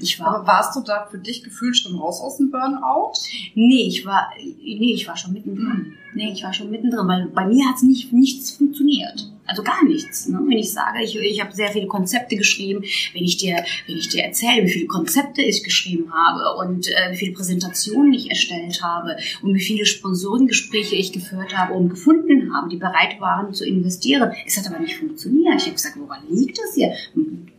Ich 0.00 0.18
war, 0.18 0.28
Aber 0.28 0.46
warst 0.46 0.74
du 0.74 0.80
da 0.80 1.06
für 1.10 1.18
dich 1.18 1.42
gefühlt 1.42 1.76
schon 1.76 1.96
raus 1.96 2.18
aus 2.22 2.38
dem 2.38 2.50
Burnout? 2.50 3.12
nee, 3.54 3.88
ich 3.88 4.06
war, 4.06 4.30
nee, 4.38 4.94
ich 4.94 5.06
war 5.06 5.14
schon 5.14 5.34
mittendrin. 5.34 5.92
Nee, 6.14 6.32
ich 6.32 6.42
war 6.42 6.54
schon 6.54 6.70
mittendrin, 6.70 7.06
weil 7.06 7.26
bei 7.26 7.46
mir 7.46 7.68
hat 7.68 7.82
nicht, 7.82 8.10
nichts 8.14 8.52
funktioniert. 8.52 9.30
Also 9.46 9.62
gar 9.62 9.84
nichts. 9.84 10.28
Ne? 10.28 10.40
Wenn 10.46 10.58
ich 10.58 10.72
sage, 10.72 11.02
ich, 11.02 11.16
ich 11.18 11.40
habe 11.40 11.52
sehr 11.52 11.70
viele 11.70 11.86
Konzepte 11.86 12.36
geschrieben, 12.36 12.84
wenn 13.12 13.24
ich 13.24 13.36
dir, 13.36 13.64
wenn 13.86 13.96
ich 13.96 14.08
dir 14.08 14.22
erzähle, 14.22 14.64
wie 14.64 14.70
viele 14.70 14.86
Konzepte 14.86 15.42
ich 15.42 15.64
geschrieben 15.64 16.12
habe 16.12 16.58
und 16.58 16.88
äh, 16.88 17.12
wie 17.12 17.16
viele 17.16 17.32
Präsentationen 17.32 18.12
ich 18.14 18.30
erstellt 18.30 18.82
habe 18.82 19.16
und 19.42 19.54
wie 19.54 19.60
viele 19.60 19.84
Sponsorengespräche 19.84 20.94
ich 20.94 21.12
geführt 21.12 21.56
habe 21.56 21.74
und 21.74 21.88
gefunden 21.88 22.54
habe, 22.54 22.68
die 22.68 22.76
bereit 22.76 23.20
waren 23.20 23.52
zu 23.52 23.66
investieren. 23.66 24.32
Es 24.46 24.56
hat 24.56 24.66
aber 24.68 24.78
nicht 24.78 24.96
funktioniert. 24.96 25.56
Ich 25.56 25.64
habe 25.64 25.74
gesagt, 25.74 25.96
woran 25.98 26.22
liegt 26.30 26.58
das 26.58 26.74
hier? 26.74 26.92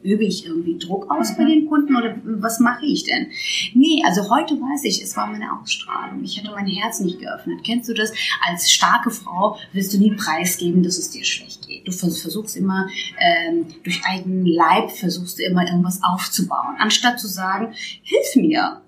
Übe 0.03 0.23
ich 0.25 0.45
irgendwie 0.45 0.77
Druck 0.77 1.09
aus 1.09 1.35
bei 1.37 1.45
den 1.45 1.67
Kunden 1.67 1.95
oder 1.95 2.15
was 2.23 2.59
mache 2.59 2.85
ich 2.85 3.03
denn? 3.03 3.27
Nee, 3.73 4.03
also 4.05 4.29
heute 4.29 4.55
weiß 4.55 4.83
ich, 4.83 5.01
es 5.01 5.15
war 5.15 5.27
meine 5.27 5.57
Ausstrahlung. 5.59 6.23
Ich 6.23 6.37
hatte 6.39 6.51
mein 6.51 6.67
Herz 6.67 6.99
nicht 6.99 7.19
geöffnet. 7.19 7.59
Kennst 7.63 7.89
du 7.89 7.93
das? 7.93 8.11
Als 8.47 8.71
starke 8.71 9.11
Frau 9.11 9.57
willst 9.71 9.93
du 9.93 9.97
nie 9.97 10.11
preisgeben, 10.11 10.83
dass 10.83 10.97
es 10.97 11.09
dir 11.11 11.23
schlecht 11.23 11.67
geht. 11.67 11.87
Du 11.87 11.91
vers- 11.91 12.21
versuchst 12.21 12.55
immer, 12.57 12.87
ähm, 13.19 13.65
durch 13.83 14.01
eigenen 14.05 14.45
Leib 14.45 14.91
versuchst 14.91 15.39
du 15.39 15.43
immer 15.43 15.65
irgendwas 15.65 16.01
aufzubauen, 16.03 16.75
anstatt 16.79 17.19
zu 17.19 17.27
sagen, 17.27 17.73
hilf 18.03 18.35
mir. 18.35 18.81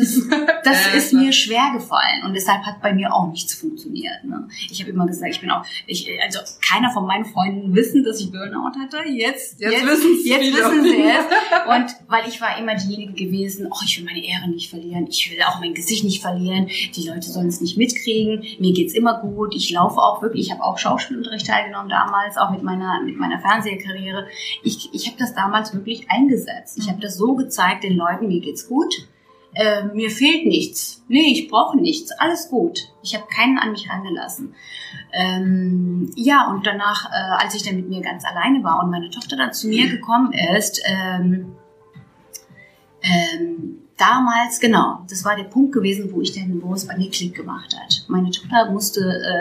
Das, 0.00 0.20
das 0.64 0.94
ist 0.94 1.12
mir 1.12 1.32
schwer 1.32 1.72
gefallen 1.74 2.24
und 2.24 2.34
deshalb 2.34 2.62
hat 2.64 2.80
bei 2.80 2.92
mir 2.92 3.12
auch 3.12 3.28
nichts 3.28 3.54
funktioniert. 3.54 4.24
Ne? 4.24 4.48
Ich 4.70 4.80
habe 4.80 4.90
immer 4.90 5.06
gesagt, 5.06 5.34
ich 5.34 5.40
bin 5.40 5.50
auch, 5.50 5.64
ich, 5.86 6.08
also 6.22 6.40
keiner 6.66 6.90
von 6.90 7.06
meinen 7.06 7.24
Freunden 7.24 7.74
wissen, 7.74 8.04
dass 8.04 8.20
ich 8.20 8.30
Burnout 8.30 8.78
hatte. 8.78 9.08
Jetzt, 9.08 9.60
Jetzt 9.60 9.72
jetzt 9.72 9.80
viele. 9.80 10.56
wissen 10.56 10.82
sie 10.82 11.02
es. 11.02 11.24
Und 11.68 11.96
weil 12.08 12.28
ich 12.28 12.40
war 12.40 12.58
immer 12.58 12.74
diejenige 12.74 13.12
gewesen, 13.12 13.68
oh, 13.70 13.76
ich 13.84 13.98
will 13.98 14.06
meine 14.06 14.24
Ehre 14.24 14.48
nicht 14.48 14.70
verlieren, 14.70 15.06
ich 15.08 15.30
will 15.30 15.38
auch 15.42 15.60
mein 15.60 15.74
Gesicht 15.74 16.04
nicht 16.04 16.22
verlieren, 16.22 16.68
die 16.94 17.08
Leute 17.08 17.30
sollen 17.30 17.48
es 17.48 17.60
nicht 17.60 17.76
mitkriegen, 17.76 18.44
mir 18.58 18.72
geht's 18.72 18.94
immer 18.94 19.20
gut, 19.20 19.54
ich 19.54 19.70
laufe 19.70 19.98
auch 20.00 20.22
wirklich, 20.22 20.46
ich 20.46 20.52
habe 20.52 20.64
auch 20.64 20.78
Schauspielunterricht 20.78 21.46
teilgenommen 21.46 21.88
damals, 21.88 22.36
auch 22.36 22.50
mit 22.50 22.62
meiner, 22.62 23.02
mit 23.02 23.16
meiner 23.16 23.40
Fernsehkarriere. 23.40 24.26
Ich, 24.62 24.88
ich 24.92 25.06
habe 25.06 25.16
das 25.18 25.34
damals 25.34 25.74
wirklich 25.74 26.10
eingesetzt. 26.10 26.78
Ich 26.78 26.88
habe 26.88 27.00
das 27.00 27.16
so 27.16 27.34
gezeigt 27.34 27.84
den 27.84 27.96
Leuten, 27.96 28.28
mir 28.28 28.40
geht's 28.40 28.68
gut. 28.68 28.94
Äh, 29.54 29.84
mir 29.94 30.10
fehlt 30.10 30.46
nichts. 30.46 31.02
Nee, 31.08 31.32
ich 31.32 31.48
brauche 31.48 31.76
nichts. 31.76 32.12
Alles 32.12 32.48
gut. 32.48 32.92
Ich 33.02 33.14
habe 33.14 33.26
keinen 33.26 33.58
an 33.58 33.72
mich 33.72 33.88
rangelassen. 33.90 34.54
Ähm, 35.12 36.12
ja, 36.14 36.48
und 36.50 36.66
danach, 36.66 37.10
äh, 37.10 37.42
als 37.42 37.54
ich 37.54 37.64
dann 37.64 37.76
mit 37.76 37.88
mir 37.88 38.00
ganz 38.00 38.24
alleine 38.24 38.62
war 38.62 38.82
und 38.82 38.90
meine 38.90 39.10
Tochter 39.10 39.36
dann 39.36 39.52
zu 39.52 39.68
mir 39.68 39.88
gekommen 39.88 40.32
ist, 40.32 40.80
ähm, 40.86 41.56
ähm, 43.02 43.78
damals, 43.96 44.60
genau, 44.60 45.00
das 45.08 45.24
war 45.24 45.36
der 45.36 45.44
Punkt 45.44 45.72
gewesen, 45.72 46.12
wo 46.12 46.20
ich 46.20 46.32
dann, 46.32 46.62
wo 46.62 46.74
es 46.74 46.86
bei 46.86 46.96
mir 46.96 47.10
Klick 47.10 47.34
gemacht 47.34 47.76
hat. 47.76 48.04
Meine 48.08 48.30
Tochter 48.30 48.70
musste 48.70 49.00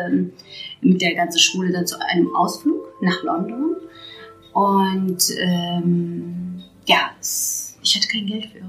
ähm, 0.10 0.34
mit 0.82 1.02
der 1.02 1.14
ganzen 1.14 1.40
Schule 1.40 1.72
dann 1.72 1.86
zu 1.86 2.00
einem 2.02 2.36
Ausflug 2.36 2.82
nach 3.02 3.22
London 3.24 3.76
und 4.54 5.24
ähm, 5.40 6.64
ja, 6.88 7.12
ich 7.22 7.96
hatte 7.96 8.08
kein 8.08 8.26
Geld 8.26 8.46
für. 8.48 8.66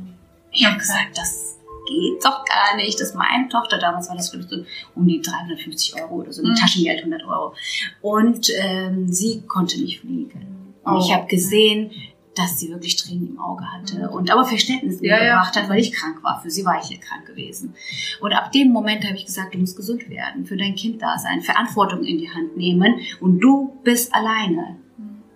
Ich 0.53 0.65
habe 0.67 0.79
gesagt, 0.79 1.17
das 1.17 1.59
geht 1.87 2.25
doch 2.25 2.45
gar 2.45 2.77
nicht. 2.77 3.01
Das 3.01 3.15
meine 3.15 3.49
Tochter, 3.49 3.79
damals 3.79 4.09
war 4.09 4.17
das 4.17 4.31
glaube 4.31 4.45
ich 4.45 4.51
so 4.51 4.65
um 4.95 5.07
die 5.07 5.21
350 5.21 6.01
Euro 6.03 6.17
oder 6.17 6.33
so, 6.33 6.43
Mhm. 6.43 6.55
Taschengeld 6.55 6.99
100 7.01 7.25
Euro. 7.25 7.55
Und 8.01 8.49
ähm, 8.61 9.13
sie 9.13 9.43
konnte 9.47 9.81
nicht 9.81 10.01
fliegen. 10.01 10.75
Und 10.85 10.95
Oh. 10.95 11.01
ich 11.05 11.13
habe 11.13 11.27
gesehen, 11.27 11.91
dass 12.37 12.59
sie 12.61 12.71
wirklich 12.71 12.97
Tränen 12.97 13.31
im 13.31 13.39
Auge 13.41 13.65
hatte 13.71 14.09
und 14.09 14.31
aber 14.31 14.45
Verständnis 14.45 15.01
Ja, 15.03 15.19
ja. 15.23 15.35
gebracht 15.35 15.57
hat, 15.57 15.69
weil 15.69 15.81
ich 15.81 15.93
krank 15.93 16.23
war. 16.23 16.41
Für 16.41 16.49
sie 16.51 16.65
war 16.65 16.81
ich 16.83 16.89
ja 16.89 16.97
krank 16.97 17.27
gewesen. 17.27 17.75
Und 18.21 18.33
ab 18.33 18.53
dem 18.53 18.69
Moment 18.71 19.05
habe 19.05 19.17
ich 19.17 19.27
gesagt, 19.27 19.53
du 19.55 19.59
musst 19.59 19.77
gesund 19.77 20.09
werden, 20.09 20.47
für 20.47 20.57
dein 20.57 20.75
Kind 20.77 21.03
da 21.03 21.19
sein, 21.19 21.43
Verantwortung 21.43 22.05
in 22.05 22.19
die 22.19 22.31
Hand 22.31 22.57
nehmen 22.57 23.01
und 23.21 23.41
du 23.41 23.77
bist 23.83 24.15
alleine. 24.15 24.77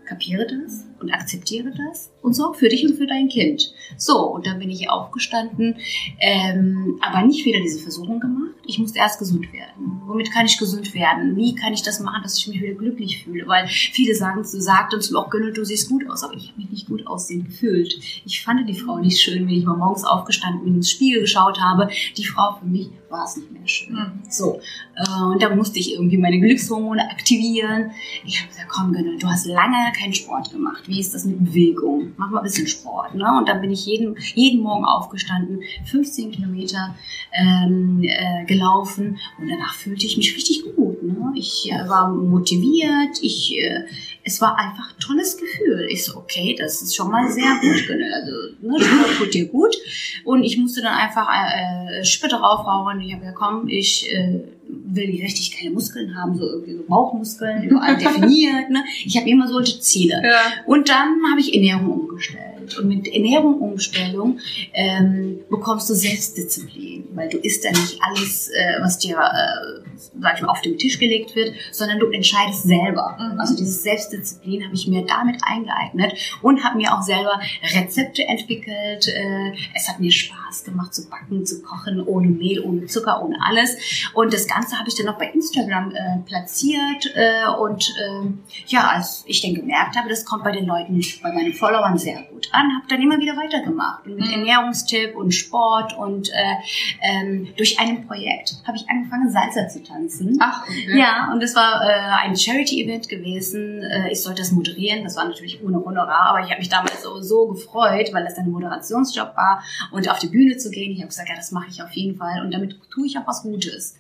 Kapiere 0.07 0.47
das 0.47 0.85
und 1.05 1.13
akzeptiere 1.13 1.73
das 1.87 2.11
und 2.23 2.35
sorg 2.35 2.57
für 2.57 2.69
dich 2.69 2.85
und 2.87 2.97
für 2.97 3.07
dein 3.07 3.29
Kind. 3.29 3.73
So, 3.99 4.19
und 4.19 4.47
dann 4.47 4.59
bin 4.59 4.71
ich 4.71 4.89
aufgestanden, 4.89 5.77
ähm, 6.19 6.99
aber 7.01 7.27
nicht 7.27 7.45
wieder 7.45 7.61
diese 7.61 7.81
Versuchung 7.81 8.21
gemacht. 8.21 8.55
ich 8.67 8.79
muss 8.79 8.93
erst 8.93 9.19
gesund 9.19 9.53
werden. 9.53 10.01
Womit 10.07 10.33
kann 10.33 10.47
ich 10.47 10.59
gesund 10.59 10.95
werden? 10.95 11.37
Wie 11.37 11.55
kann 11.55 11.75
ich 11.75 11.83
das 11.83 12.01
machen, 12.01 12.23
dass 12.23 12.39
ich 12.39 12.49
mich 12.49 12.63
wieder 12.63 12.75
glücklich 12.75 13.23
fühle? 13.23 13.47
Weil 13.47 13.69
viele 13.69 14.15
sagen, 14.15 14.43
du 14.43 14.61
sagt 14.61 14.95
uns 14.95 15.15
auch, 15.15 15.29
Gönnel, 15.29 15.53
du 15.53 15.65
siehst 15.65 15.91
gut 15.91 16.09
aus, 16.09 16.25
aber 16.25 16.35
ich 16.35 16.49
habe 16.49 16.63
mich 16.63 16.71
nicht 16.71 16.89
gut 16.89 17.07
aussehen 17.07 17.45
gefühlt. 17.45 17.99
Ich 18.25 18.43
fand 18.43 18.67
die 18.69 18.75
Frau 18.75 18.99
nicht 18.99 19.21
schön, 19.21 19.47
wenn 19.47 19.55
ich 19.55 19.65
mal 19.65 19.77
morgens 19.77 20.05
aufgestanden 20.05 20.65
bin, 20.65 20.77
ins 20.77 20.91
Spiegel 20.91 21.21
geschaut 21.21 21.61
habe. 21.61 21.91
Die 22.17 22.25
Frau 22.25 22.57
für 22.59 22.67
mich 22.67 22.89
war 23.11 23.25
es 23.25 23.37
nicht 23.37 23.53
mehr 23.53 23.67
schön. 23.67 23.95
Mhm. 23.95 24.23
So, 24.29 24.61
äh, 24.97 25.23
und 25.23 25.43
da 25.43 25.55
musste 25.55 25.79
ich 25.79 25.93
irgendwie 25.93 26.19
meine 26.19 26.41
Glückshormone 26.41 27.11
aktivieren. 27.11 27.91
Ich 28.25 28.41
habe 28.41 28.49
gesagt, 28.49 28.69
komm 28.69 28.93
Gönnel, 28.93 29.19
du 29.19 29.29
hast 29.29 29.47
lange 29.47 29.93
keinen 29.99 30.15
Sport 30.15 30.51
gemacht. 30.51 30.89
Wie 30.95 31.01
ist 31.01 31.13
das 31.13 31.25
mit 31.25 31.45
Bewegung? 31.45 32.13
Mach 32.17 32.31
mal 32.31 32.39
ein 32.39 32.45
bisschen 32.45 32.69
Sport. 32.69 33.17
Ne? 33.17 33.25
Und 33.37 33.49
dann 33.49 33.61
bin 33.61 33.73
ich 33.73 33.85
jeden, 33.85 34.17
jeden 34.35 34.63
Morgen 34.63 34.85
aufgestanden, 34.85 35.61
15 35.87 36.31
Kilometer 36.31 36.95
ähm, 37.33 38.01
äh, 38.05 38.45
gelaufen 38.45 39.19
und 39.41 39.49
danach 39.49 39.75
fühlte 39.75 40.07
ich 40.07 40.17
mich 40.17 40.37
richtig 40.37 40.63
gut. 40.77 41.03
Ne? 41.03 41.33
Ich 41.35 41.69
äh, 41.73 41.89
war 41.89 42.13
motiviert, 42.13 43.19
ich, 43.23 43.59
äh, 43.59 43.87
es 44.25 44.41
war 44.41 44.59
einfach 44.59 44.91
ein 44.91 45.01
tolles 45.01 45.37
Gefühl. 45.37 45.87
Ich 45.91 46.05
so, 46.05 46.17
okay, 46.17 46.57
das 46.59 46.81
ist 46.81 46.97
schon 46.97 47.11
mal 47.11 47.31
sehr 47.31 47.59
gut. 47.61 47.91
Also, 48.15 48.33
ne, 48.63 48.81
Sport 48.81 49.17
tut 49.19 49.35
dir 49.35 49.47
gut. 49.47 49.77
Und 50.25 50.45
ich 50.45 50.57
musste 50.57 50.81
dann 50.81 50.95
einfach 50.95 51.29
äh, 51.29 52.05
Spit 52.05 52.33
draufhauen. 52.33 53.01
Ich 53.01 53.13
habe 53.13 53.21
gesagt, 53.21 53.39
komm, 53.39 53.69
ich 53.69 54.11
äh, 54.11 54.41
will 54.67 55.13
die 55.13 55.23
richtig 55.23 55.57
keine 55.57 55.71
Muskeln 55.71 56.17
haben, 56.17 56.39
so 56.39 56.47
irgendwie 56.47 56.77
so 56.77 56.85
Bauchmuskeln, 56.89 57.65
überall 57.65 57.97
definiert. 57.99 58.71
Ne? 58.71 58.83
Ich 59.05 59.17
habe 59.19 59.29
immer 59.29 59.47
solche 59.47 59.79
Ziele. 59.81 60.23
Ja. 60.25 60.41
Und 60.67 60.89
dann 60.89 61.21
habe 61.31 61.41
ich 61.41 61.55
Ernährung 61.55 62.01
umgestellt. 62.01 62.79
Und 62.79 62.89
mit 62.89 63.07
Ernährung 63.09 63.61
Umstellung 63.61 64.39
ähm, 64.73 65.41
bekommst 65.51 65.91
du 65.91 65.95
Selbstdisziplin, 65.95 67.05
weil 67.15 67.29
du 67.29 67.37
isst 67.37 67.65
ja 67.65 67.71
nicht 67.71 67.99
alles, 68.01 68.49
äh, 68.49 68.81
was 68.81 68.99
dir 68.99 69.19
äh, 69.19 69.94
sag 70.21 70.37
ich 70.37 70.43
mal, 70.43 70.49
auf 70.49 70.61
den 70.61 70.79
Tisch 70.79 70.99
gelegt 70.99 71.35
wird, 71.35 71.55
sondern 71.73 71.99
du 71.99 72.07
entscheidest 72.11 72.65
selber. 72.65 73.17
Mhm. 73.19 73.41
Also 73.41 73.57
dieses 73.57 73.83
Selbstdisziplin 73.83 74.65
habe 74.65 74.75
ich 74.75 74.87
mir 74.87 75.05
damit 75.07 75.41
eingeeignet 75.45 76.15
und 76.43 76.65
habe 76.65 76.77
mir 76.77 76.95
auch 76.95 77.03
selber 77.03 77.41
Rezepte 77.75 78.27
entwickelt. 78.27 79.09
Äh, 79.09 79.53
es 79.75 79.89
hat 79.89 80.01
mir 80.01 80.11
Spaß 80.11 80.65
gemacht 80.65 80.95
zu 80.95 81.09
backen, 81.09 81.45
zu 81.45 81.63
kochen, 81.63 82.03
ohne 82.03 82.29
Mehl, 82.29 82.61
ohne 82.61 82.87
Zucker, 82.87 83.23
ohne 83.23 83.37
alles. 83.45 84.11
Und 84.15 84.33
das 84.33 84.47
Ganze 84.47 84.79
habe 84.79 84.89
ich 84.89 84.95
dann 84.95 85.07
noch 85.07 85.19
bei 85.19 85.31
Instagram 85.31 85.93
äh, 85.93 86.19
platziert 86.27 87.13
äh, 87.15 87.47
und 87.59 87.95
äh, 87.99 88.27
ja, 88.67 88.89
als 88.89 89.25
ich 89.27 89.43
dann 89.43 89.55
gemerkt 89.55 89.97
habe, 89.97 90.09
das 90.09 90.25
kommt 90.25 90.45
bei 90.45 90.53
den 90.53 90.67
Leuten, 90.67 91.01
bei 91.23 91.33
meinen 91.33 91.53
Followern 91.53 91.99
sehr 91.99 92.23
gut 92.23 92.49
an, 92.53 92.67
habe 92.77 92.87
dann 92.89 93.01
immer 93.01 93.19
wieder 93.19 93.37
weitergemacht 93.37 94.07
und 94.07 94.17
mit 94.17 94.27
mhm. 94.27 94.33
Ernährungstipp 94.33 95.17
und 95.17 95.33
Sport 95.33 95.97
und 95.97 96.31
äh, 96.31 96.55
ähm, 97.03 97.49
durch 97.57 97.79
ein 97.81 98.07
Projekt 98.07 98.57
habe 98.67 98.77
ich 98.77 98.89
angefangen 98.89 99.31
Salsa 99.31 99.69
zu 99.69 99.83
tanzen. 99.85 100.37
Ach, 100.41 100.63
okay. 100.63 100.99
Ja, 100.99 101.31
und 101.33 101.43
das 101.43 101.55
war 101.55 101.83
äh, 101.83 102.27
ein 102.27 102.37
Charity-Event 102.37 103.09
gewesen. 103.09 103.83
Äh, 103.83 104.13
ich 104.13 104.23
sollte 104.23 104.43
das 104.43 104.53
moderieren, 104.53 105.05
das 105.05 105.17
war 105.17 105.27
natürlich 105.27 105.63
ohne 105.63 105.85
Honorar, 105.85 106.31
aber 106.31 106.41
ich 106.41 106.51
habe 106.51 106.59
mich 106.59 106.69
damals 106.69 107.03
so, 107.03 107.21
so 107.21 107.47
gefreut, 107.49 108.11
weil 108.13 108.25
das 108.25 108.37
ein 108.37 108.51
Moderationsjob 108.51 109.37
war 109.37 109.63
und 109.93 110.11
auf 110.11 110.19
die 110.19 110.29
Bühne 110.29 110.57
zu 110.57 110.71
gehen. 110.71 110.93
Ich 110.93 110.99
habe 110.99 111.09
gesagt, 111.09 111.29
ja, 111.29 111.37
das 111.37 111.53
mache 111.53 111.69
ich 111.71 111.83
auf 111.83 111.93
jeden 111.93 112.17
Fall 112.17 112.43
und 112.43 112.53
damit 112.53 112.79
tue 112.91 113.07
ich 113.07 113.19
auch 113.19 113.27
was 113.27 113.43
Gutes. 113.43 113.97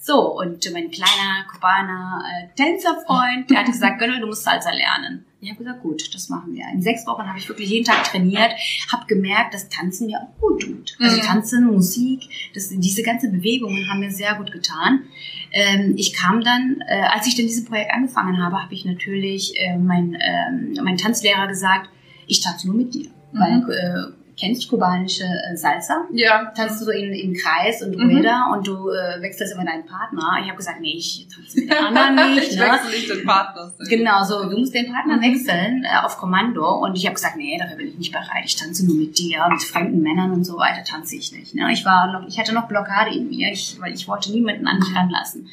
So, 0.00 0.38
und 0.38 0.64
mein 0.72 0.90
kleiner 0.90 1.44
kubaner 1.52 2.22
äh, 2.24 2.48
Tänzerfreund, 2.54 3.50
der 3.50 3.58
hat 3.58 3.66
gesagt, 3.66 3.98
Gönnel, 3.98 4.20
du 4.20 4.26
musst 4.26 4.44
Salsa 4.44 4.70
lernen. 4.70 5.26
Ich 5.40 5.50
habe 5.50 5.58
gesagt, 5.58 5.82
gut, 5.82 6.14
das 6.14 6.28
machen 6.28 6.52
wir. 6.52 6.64
In 6.72 6.82
sechs 6.82 7.06
Wochen 7.06 7.22
habe 7.22 7.38
ich 7.38 7.48
wirklich 7.48 7.70
jeden 7.70 7.84
Tag 7.84 8.02
trainiert, 8.04 8.52
habe 8.90 9.06
gemerkt, 9.06 9.54
dass 9.54 9.68
Tanzen 9.68 10.08
mir 10.08 10.20
auch 10.20 10.40
gut 10.40 10.62
tut. 10.62 10.96
Also 10.98 11.16
mhm. 11.16 11.22
Tanzen, 11.22 11.66
Musik, 11.66 12.22
das, 12.54 12.70
diese 12.70 13.02
ganze 13.02 13.30
Bewegungen 13.30 13.88
haben 13.88 14.00
mir 14.00 14.10
sehr 14.10 14.34
gut 14.34 14.50
getan. 14.50 15.04
Ähm, 15.52 15.94
ich 15.96 16.12
kam 16.12 16.42
dann, 16.42 16.82
äh, 16.88 17.02
als 17.02 17.28
ich 17.28 17.36
dann 17.36 17.46
dieses 17.46 17.64
Projekt 17.64 17.92
angefangen 17.92 18.42
habe, 18.42 18.60
habe 18.60 18.74
ich 18.74 18.84
natürlich 18.84 19.54
äh, 19.60 19.78
mein, 19.78 20.14
äh, 20.14 20.82
mein 20.82 20.96
Tanzlehrer 20.96 21.46
gesagt, 21.46 21.88
ich 22.26 22.40
tanze 22.40 22.66
nur 22.66 22.76
mit 22.76 22.94
dir. 22.94 23.08
Mhm. 23.32 23.38
Weil 23.38 23.70
äh, 23.70 24.17
kennst 24.38 24.68
kubanische 24.68 25.24
äh, 25.24 25.56
Salsa. 25.56 26.06
Ja. 26.12 26.52
Tanzt 26.56 26.80
du 26.80 26.86
so 26.86 26.90
in, 26.90 27.12
in 27.12 27.34
Kreis 27.34 27.82
und 27.82 27.94
Rueda 27.94 28.46
mhm. 28.46 28.52
und 28.52 28.66
du 28.66 28.90
äh, 28.90 29.20
wechselst 29.20 29.54
immer 29.54 29.64
deinen 29.64 29.86
Partner. 29.86 30.38
Ich 30.42 30.46
habe 30.46 30.56
gesagt, 30.56 30.80
nee, 30.80 30.94
ich 30.96 31.26
tanze 31.34 31.60
mit 31.60 31.70
den 31.70 31.78
anderen 31.78 32.14
nicht. 32.34 32.52
ich 32.52 32.58
ne? 32.58 32.64
wechsle 32.64 32.90
nicht 32.90 33.10
den 33.10 33.24
Partner. 33.24 33.72
Genau, 33.88 34.24
so, 34.24 34.48
du 34.48 34.58
musst 34.58 34.74
den 34.74 34.92
Partner 34.92 35.16
mhm. 35.16 35.22
wechseln 35.22 35.84
äh, 35.84 36.04
auf 36.04 36.18
Kommando 36.18 36.84
und 36.84 36.96
ich 36.96 37.04
habe 37.06 37.14
gesagt, 37.14 37.36
nee, 37.36 37.58
dafür 37.58 37.76
bin 37.76 37.88
ich 37.88 37.98
nicht 37.98 38.12
bereit. 38.12 38.44
Ich 38.44 38.56
tanze 38.56 38.86
nur 38.86 38.96
mit 38.96 39.18
dir, 39.18 39.46
mit 39.50 39.62
fremden 39.62 40.02
Männern 40.02 40.30
und 40.32 40.44
so 40.44 40.56
weiter 40.56 40.84
tanze 40.84 41.16
ich 41.16 41.32
nicht. 41.32 41.54
Ne? 41.54 41.72
Ich 41.72 41.84
war 41.84 42.12
noch, 42.12 42.28
ich 42.28 42.38
hatte 42.38 42.54
noch 42.54 42.68
Blockade 42.68 43.14
in 43.14 43.28
mir, 43.28 43.50
ich, 43.52 43.76
weil 43.80 43.92
ich 43.92 44.06
wollte 44.06 44.30
niemanden 44.30 44.66
an 44.66 44.78
mich 44.78 44.94
ranlassen. 44.94 45.48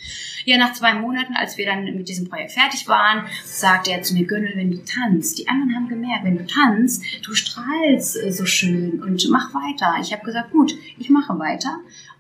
Ja, 0.46 0.58
nach 0.58 0.74
zwei 0.74 0.94
Monaten, 0.94 1.34
als 1.34 1.58
wir 1.58 1.66
dann 1.66 1.86
mit 1.86 2.08
diesem 2.08 2.30
Projekt 2.30 2.52
fertig 2.52 2.88
waren, 2.88 3.26
sagte 3.44 3.92
er 3.92 4.04
zu 4.04 4.14
mir, 4.14 4.28
Gönnel, 4.28 4.54
wenn 4.56 4.70
du 4.70 4.78
tanzt, 4.86 5.40
die 5.40 5.48
anderen 5.48 5.76
haben 5.76 5.90
gemerkt, 5.90 6.24
wenn 6.24 6.38
du 6.38 6.46
tanzt, 6.46 7.04
du 7.24 7.34
strahlst 7.34 8.16
äh, 8.24 8.32
so 8.32 8.46
schön 8.46 8.75
und 9.02 9.28
mach 9.30 9.54
weiter. 9.54 9.96
Ich 10.02 10.12
habe 10.14 10.24
gesagt, 10.24 10.52
gut, 10.52 10.74
ich 10.98 11.10
mache 11.10 11.38
weiter. 11.40 11.80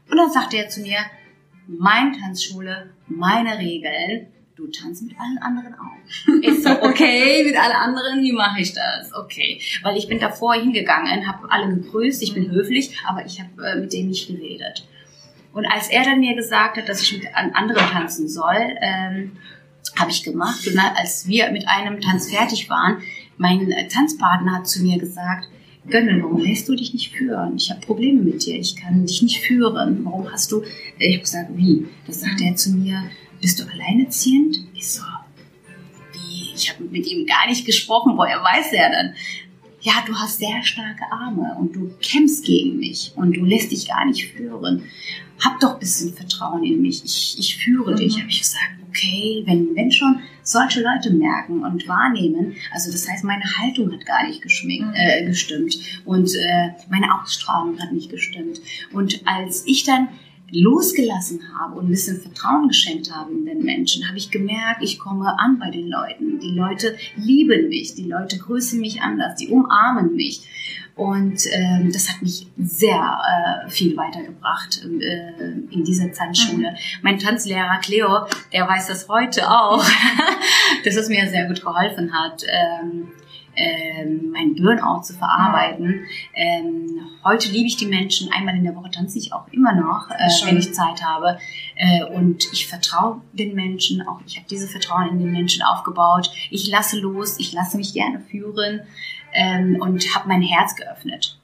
Und 0.10 0.18
dann 0.18 0.32
sagte 0.32 0.58
er 0.58 0.70
zu 0.70 0.82
mir, 0.82 0.98
meine 1.68 2.18
Tanzschule, 2.18 2.92
meine 3.08 3.58
Regeln, 3.58 4.28
du 4.56 4.68
tanzt 4.68 5.04
mit 5.04 5.20
allen 5.20 5.38
anderen 5.40 5.74
auch. 5.74 6.42
Ich 6.42 6.64
so, 6.64 6.70
okay, 6.82 7.44
mit 7.44 7.58
allen 7.58 7.76
anderen, 7.76 8.22
wie 8.22 8.32
mache 8.32 8.62
ich 8.62 8.74
das? 8.74 9.14
Okay, 9.14 9.60
weil 9.84 9.98
ich 9.98 10.08
bin 10.08 10.20
davor 10.20 10.54
hingegangen, 10.54 11.28
habe 11.28 11.52
alle 11.52 11.74
gegrüßt, 11.74 12.22
ich 12.24 12.34
bin 12.34 12.52
höflich, 12.52 12.96
aber 13.08 13.26
ich 13.26 13.42
habe 13.42 13.68
äh, 13.68 13.80
mit 13.80 13.94
denen 13.94 14.10
nicht 14.10 14.28
geredet. 14.28 14.88
Und 15.54 15.66
als 15.66 15.88
er 15.90 16.04
dann 16.04 16.20
mir 16.20 16.36
gesagt 16.36 16.78
hat, 16.78 16.90
dass 16.90 17.02
ich 17.02 17.14
mit 17.14 17.34
anderen 17.34 17.86
tanzen 17.88 18.28
soll, 18.28 18.76
ähm, 18.82 19.32
habe 19.98 20.12
ich 20.12 20.24
gemacht. 20.24 20.68
Und 20.68 20.78
als 20.78 21.28
wir 21.28 21.50
mit 21.52 21.68
einem 21.68 22.02
Tanz 22.02 22.30
fertig 22.30 22.70
waren, 22.70 23.02
mein 23.38 23.74
Tanzpartner 23.90 24.58
hat 24.58 24.68
zu 24.68 24.84
mir 24.84 24.98
gesagt, 25.00 25.48
Gönnel, 25.90 26.24
warum 26.24 26.40
lässt 26.40 26.68
du 26.68 26.76
dich 26.76 26.94
nicht 26.94 27.12
führen? 27.12 27.56
Ich 27.58 27.70
habe 27.70 27.82
Probleme 27.82 28.22
mit 28.22 28.46
dir, 28.46 28.58
ich 28.58 28.76
kann 28.76 29.06
dich 29.06 29.22
nicht 29.22 29.40
führen. 29.40 30.04
Warum 30.04 30.32
hast 30.32 30.52
du... 30.52 30.64
Ich 30.98 31.14
habe 31.14 31.22
gesagt, 31.24 31.50
wie? 31.56 31.86
Da 32.08 32.14
sagte 32.14 32.44
er 32.44 32.56
zu 32.56 32.72
mir, 32.72 33.04
bist 33.42 33.60
du 33.60 33.64
alleinerziehend? 33.64 34.58
Ich 34.74 34.92
so, 34.92 35.04
wie? 36.14 36.54
Ich 36.56 36.74
habe 36.74 36.84
mit 36.86 37.06
ihm 37.08 37.26
gar 37.26 37.48
nicht 37.48 37.66
gesprochen, 37.66 38.18
woher 38.18 38.38
weiß 38.38 38.74
er 38.74 38.90
dann? 38.90 39.14
Ja, 39.82 40.04
du 40.08 40.16
hast 40.16 40.40
sehr 40.40 40.64
starke 40.64 41.04
Arme 41.12 41.56
und 41.60 41.76
du 41.76 41.92
kämpfst 42.02 42.44
gegen 42.44 42.78
mich 42.78 43.12
und 43.16 43.36
du 43.36 43.46
lässt 43.46 43.72
dich 43.72 43.88
gar 43.88 44.06
nicht 44.06 44.26
führen 44.26 44.84
hab 45.40 45.60
doch 45.60 45.74
ein 45.74 45.80
bisschen 45.80 46.14
Vertrauen 46.14 46.64
in 46.64 46.82
mich, 46.82 47.04
ich, 47.04 47.36
ich 47.38 47.58
führe 47.58 47.92
mhm. 47.92 47.98
dich. 47.98 48.20
Habe 48.20 48.30
ich 48.30 48.42
gesagt, 48.42 48.72
okay, 48.96 49.44
wenn, 49.46 49.76
wenn 49.76 49.92
schon 49.92 50.20
solche 50.44 50.82
Leute 50.82 51.12
merken 51.12 51.64
und 51.64 51.88
wahrnehmen, 51.88 52.56
also 52.72 52.92
das 52.92 53.10
heißt, 53.10 53.24
meine 53.24 53.44
Haltung 53.58 53.92
hat 53.92 54.06
gar 54.06 54.26
nicht 54.26 54.42
geschminkt, 54.42 54.88
mhm. 54.88 54.94
äh, 54.96 55.26
gestimmt 55.26 55.76
und 56.06 56.34
äh, 56.36 56.70
meine 56.90 57.20
Ausstrahlung 57.22 57.80
hat 57.80 57.92
nicht 57.92 58.10
gestimmt. 58.10 58.62
Und 58.94 59.22
als 59.26 59.66
ich 59.66 59.84
dann 59.84 60.08
losgelassen 60.52 61.42
habe 61.60 61.80
und 61.80 61.88
ein 61.88 61.90
bisschen 61.90 62.22
Vertrauen 62.22 62.68
geschenkt 62.68 63.12
habe 63.14 63.34
in 63.34 63.46
den 63.46 63.64
Menschen, 63.64 64.08
habe 64.08 64.18
ich 64.18 64.32
gemerkt, 64.32 64.84
ich 64.84 65.00
komme 65.00 65.38
an 65.40 65.60
bei 65.60 65.72
den 65.72 65.90
Leuten. 65.90 66.40
Die 66.40 66.52
Leute 66.52 66.96
lieben 67.18 67.68
mich, 67.68 67.96
die 67.96 68.08
Leute 68.08 68.38
grüßen 68.38 68.80
mich 68.80 69.02
anders, 69.02 69.36
die 69.36 69.48
umarmen 69.48 70.16
mich. 70.16 70.48
Und 70.96 71.42
ähm, 71.52 71.92
das 71.92 72.10
hat 72.10 72.22
mich 72.22 72.48
sehr 72.58 73.66
äh, 73.66 73.70
viel 73.70 73.98
weitergebracht 73.98 74.82
äh, 75.02 75.52
in 75.70 75.84
dieser 75.84 76.10
Tanzschule. 76.12 76.72
Mhm. 76.72 76.78
Mein 77.02 77.20
Tanzlehrer 77.20 77.80
Cleo, 77.82 78.26
der 78.54 78.66
weiß 78.66 78.88
das 78.88 79.10
heute 79.10 79.50
auch, 79.50 79.84
dass 80.86 80.96
es 80.96 81.10
mir 81.10 81.28
sehr 81.30 81.48
gut 81.48 81.62
geholfen 81.62 82.14
hat. 82.14 82.44
Ähm, 82.48 83.10
ähm, 83.58 84.32
mein 84.32 84.56
Burnout 84.56 85.04
zu 85.04 85.14
verarbeiten. 85.14 86.06
Ähm, 86.34 87.00
heute 87.24 87.50
liebe 87.50 87.68
ich 87.68 87.78
die 87.78 87.86
Menschen. 87.86 88.30
Einmal 88.32 88.56
in 88.56 88.66
der 88.66 88.76
Woche 88.76 88.92
tanze 88.92 89.18
ich 89.18 89.32
auch 89.32 89.48
immer 89.52 89.74
noch, 89.74 90.10
äh, 90.10 90.46
wenn 90.46 90.58
ich 90.58 90.74
Zeit 90.74 91.02
habe. 91.04 91.40
Äh, 91.76 92.04
und 92.04 92.52
ich 92.52 92.68
vertraue 92.68 93.22
den 93.32 93.56
Menschen. 93.56 94.06
Auch 94.06 94.20
ich 94.26 94.36
habe 94.36 94.48
diese 94.50 94.68
Vertrauen 94.68 95.10
in 95.10 95.20
den 95.20 95.32
Menschen 95.32 95.64
aufgebaut. 95.64 96.32
Ich 96.52 96.68
lasse 96.68 97.00
los. 97.00 97.40
Ich 97.40 97.54
lasse 97.54 97.78
mich 97.78 97.94
gerne 97.94 98.20
führen 98.20 98.82
ähm, 99.36 99.78
und 99.80 100.16
habe 100.16 100.28
mein 100.28 100.42
Herz 100.42 100.76
geöffnet. 100.76 101.38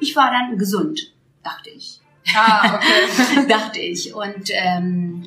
Ich 0.00 0.16
war 0.16 0.30
dann 0.30 0.58
gesund, 0.58 1.12
dachte 1.42 1.70
ich. 1.70 2.00
Ah, 2.34 2.76
okay. 2.76 3.46
dachte 3.48 3.80
ich. 3.80 4.14
Und 4.14 4.50
ähm, 4.52 5.24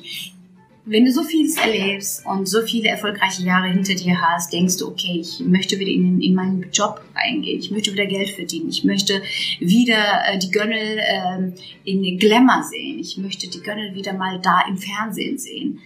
wenn 0.90 1.04
du 1.04 1.12
so 1.12 1.22
vieles 1.22 1.56
erlebst 1.56 2.24
und 2.24 2.48
so 2.48 2.62
viele 2.62 2.88
erfolgreiche 2.88 3.42
Jahre 3.42 3.68
hinter 3.68 3.94
dir 3.94 4.20
hast, 4.20 4.52
denkst 4.52 4.78
du, 4.78 4.88
okay, 4.88 5.20
ich 5.20 5.40
möchte 5.40 5.78
wieder 5.78 5.90
in, 5.90 6.20
in 6.22 6.34
meinen 6.34 6.66
Job 6.72 7.02
reingehen, 7.14 7.60
ich 7.60 7.70
möchte 7.70 7.92
wieder 7.92 8.06
Geld 8.06 8.30
verdienen, 8.30 8.70
ich 8.70 8.84
möchte 8.84 9.20
wieder 9.60 10.24
äh, 10.26 10.38
die 10.38 10.50
Gönnel 10.50 10.98
äh, 10.98 11.52
in 11.84 12.18
Glamour 12.18 12.62
sehen, 12.62 12.98
ich 12.98 13.18
möchte 13.18 13.48
die 13.48 13.60
Gönnel 13.60 13.94
wieder 13.94 14.14
mal 14.14 14.40
da 14.40 14.62
im 14.66 14.78
Fernsehen 14.78 15.36
sehen. 15.36 15.80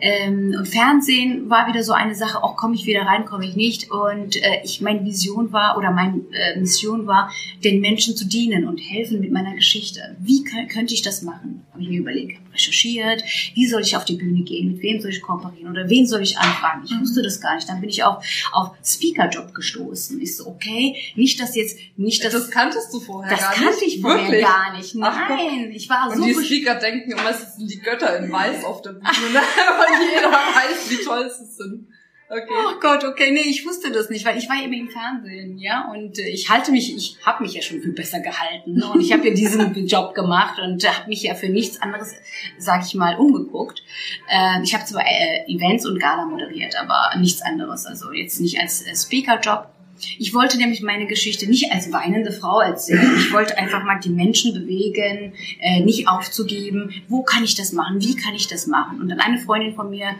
Ähm, 0.00 0.54
und 0.58 0.66
Fernsehen 0.68 1.48
war 1.48 1.68
wieder 1.68 1.82
so 1.82 1.92
eine 1.92 2.14
Sache, 2.14 2.42
auch 2.44 2.56
komme 2.56 2.74
ich 2.74 2.84
wieder 2.86 3.02
rein, 3.02 3.24
komme 3.24 3.46
ich 3.46 3.56
nicht. 3.56 3.90
Und 3.90 4.36
äh, 4.36 4.60
ich 4.62 4.80
meine 4.80 5.04
Vision 5.04 5.52
war 5.52 5.76
oder 5.78 5.90
meine 5.90 6.20
äh, 6.32 6.58
Mission 6.58 7.06
war, 7.06 7.30
den 7.64 7.80
Menschen 7.80 8.14
zu 8.16 8.26
dienen 8.26 8.66
und 8.68 8.78
helfen 8.78 9.20
mit 9.20 9.32
meiner 9.32 9.54
Geschichte. 9.54 10.16
Wie 10.20 10.44
könnte 10.44 10.92
ich 10.94 11.02
das 11.02 11.22
machen? 11.22 11.64
Habe 11.72 11.82
ich 11.82 11.88
mir 11.88 12.00
überlegt, 12.00 12.38
recherchiert, 12.52 13.22
wie 13.54 13.66
soll 13.66 13.82
ich 13.82 13.96
auf 13.96 14.04
die 14.06 14.16
Bühne 14.16 14.42
gehen, 14.42 14.72
mit 14.72 14.82
wem 14.82 15.00
soll 15.00 15.10
ich 15.10 15.20
kooperieren 15.20 15.70
oder 15.70 15.88
wen 15.90 16.06
soll 16.06 16.22
ich 16.22 16.38
anfragen? 16.38 16.82
Ich 16.86 16.98
wusste 17.00 17.22
das 17.22 17.40
gar 17.40 17.54
nicht. 17.54 17.68
Dann 17.68 17.80
bin 17.80 17.90
ich 17.90 18.02
auch 18.04 18.22
auf 18.52 18.70
Speaker-Job 18.84 19.54
gestoßen. 19.54 20.20
Ich 20.20 20.36
so, 20.36 20.46
okay, 20.46 20.94
nicht, 21.16 21.40
dass 21.40 21.54
jetzt, 21.56 21.78
nicht, 21.96 22.24
dass... 22.24 22.32
Das 22.32 22.50
kanntest 22.50 22.92
du 22.94 23.00
vorher 23.00 23.30
das 23.30 23.40
gar 23.40 23.50
nicht? 23.50 23.60
Das 23.60 23.68
kannte 23.70 23.84
ich 23.86 24.00
vorher 24.00 24.22
Wirklich? 24.22 24.42
gar 24.44 24.76
nicht. 24.76 24.96
Ach, 25.02 25.28
Nein, 25.28 25.70
ich 25.74 25.88
war 25.90 26.10
Und 26.10 26.16
so... 26.18 26.24
die 26.24 26.34
besch- 26.34 26.44
Speaker 26.46 26.74
denken 26.76 27.10
immer, 27.12 27.30
es 27.30 27.56
sind 27.56 27.70
die 27.70 27.78
Götter 27.78 28.18
in 28.18 28.32
Weiß 28.32 28.64
auf 28.64 28.80
der 28.82 28.90
Bühne, 28.92 29.40
weil 29.86 30.08
jeder 30.08 30.32
weiß, 30.32 30.90
wie 30.90 31.04
toll 31.04 31.30
sie 31.30 31.46
sind. 31.46 31.88
Okay. 32.28 32.42
Oh 32.50 32.80
Gott, 32.80 33.04
okay, 33.04 33.30
nee, 33.30 33.48
ich 33.48 33.64
wusste 33.64 33.92
das 33.92 34.10
nicht, 34.10 34.24
weil 34.24 34.36
ich 34.36 34.48
war 34.48 34.60
eben 34.60 34.72
im 34.72 34.88
Fernsehen, 34.88 35.58
ja, 35.58 35.88
und 35.92 36.18
äh, 36.18 36.28
ich 36.28 36.50
halte 36.50 36.72
mich, 36.72 36.92
ich 36.92 37.16
habe 37.24 37.44
mich 37.44 37.54
ja 37.54 37.62
schon 37.62 37.80
viel 37.80 37.92
besser 37.92 38.18
gehalten 38.18 38.74
ne? 38.74 38.90
und 38.90 39.00
ich 39.00 39.12
habe 39.12 39.28
ja 39.28 39.32
diesen 39.32 39.86
Job 39.86 40.12
gemacht 40.12 40.58
und 40.58 40.82
äh, 40.82 40.88
habe 40.88 41.08
mich 41.08 41.22
ja 41.22 41.36
für 41.36 41.48
nichts 41.48 41.80
anderes, 41.80 42.16
sage 42.58 42.82
ich 42.84 42.94
mal, 42.94 43.14
umgeguckt. 43.14 43.84
Äh, 44.28 44.60
ich 44.64 44.74
habe 44.74 44.84
zwar 44.84 45.04
äh, 45.06 45.44
Events 45.46 45.86
und 45.86 46.00
Gala 46.00 46.24
moderiert, 46.24 46.74
aber 46.74 47.16
nichts 47.16 47.42
anderes, 47.42 47.86
also 47.86 48.10
jetzt 48.10 48.40
nicht 48.40 48.58
als 48.58 48.84
äh, 48.84 48.96
Speaker-Job. 48.96 49.68
Ich 50.18 50.34
wollte 50.34 50.58
nämlich 50.58 50.82
meine 50.82 51.06
Geschichte 51.06 51.48
nicht 51.48 51.72
als 51.72 51.92
weinende 51.92 52.32
Frau 52.32 52.60
erzählen. 52.60 53.16
Ich 53.16 53.32
wollte 53.32 53.58
einfach 53.58 53.84
mal 53.84 53.98
die 53.98 54.10
Menschen 54.10 54.54
bewegen, 54.54 55.32
äh, 55.60 55.80
nicht 55.80 56.08
aufzugeben. 56.08 56.90
Wo 57.08 57.22
kann 57.22 57.44
ich 57.44 57.54
das 57.54 57.72
machen? 57.72 58.00
Wie 58.00 58.16
kann 58.16 58.34
ich 58.34 58.46
das 58.46 58.66
machen? 58.66 59.00
Und 59.00 59.08
dann 59.08 59.20
eine 59.20 59.38
Freundin 59.38 59.74
von 59.74 59.90
mir 59.90 60.10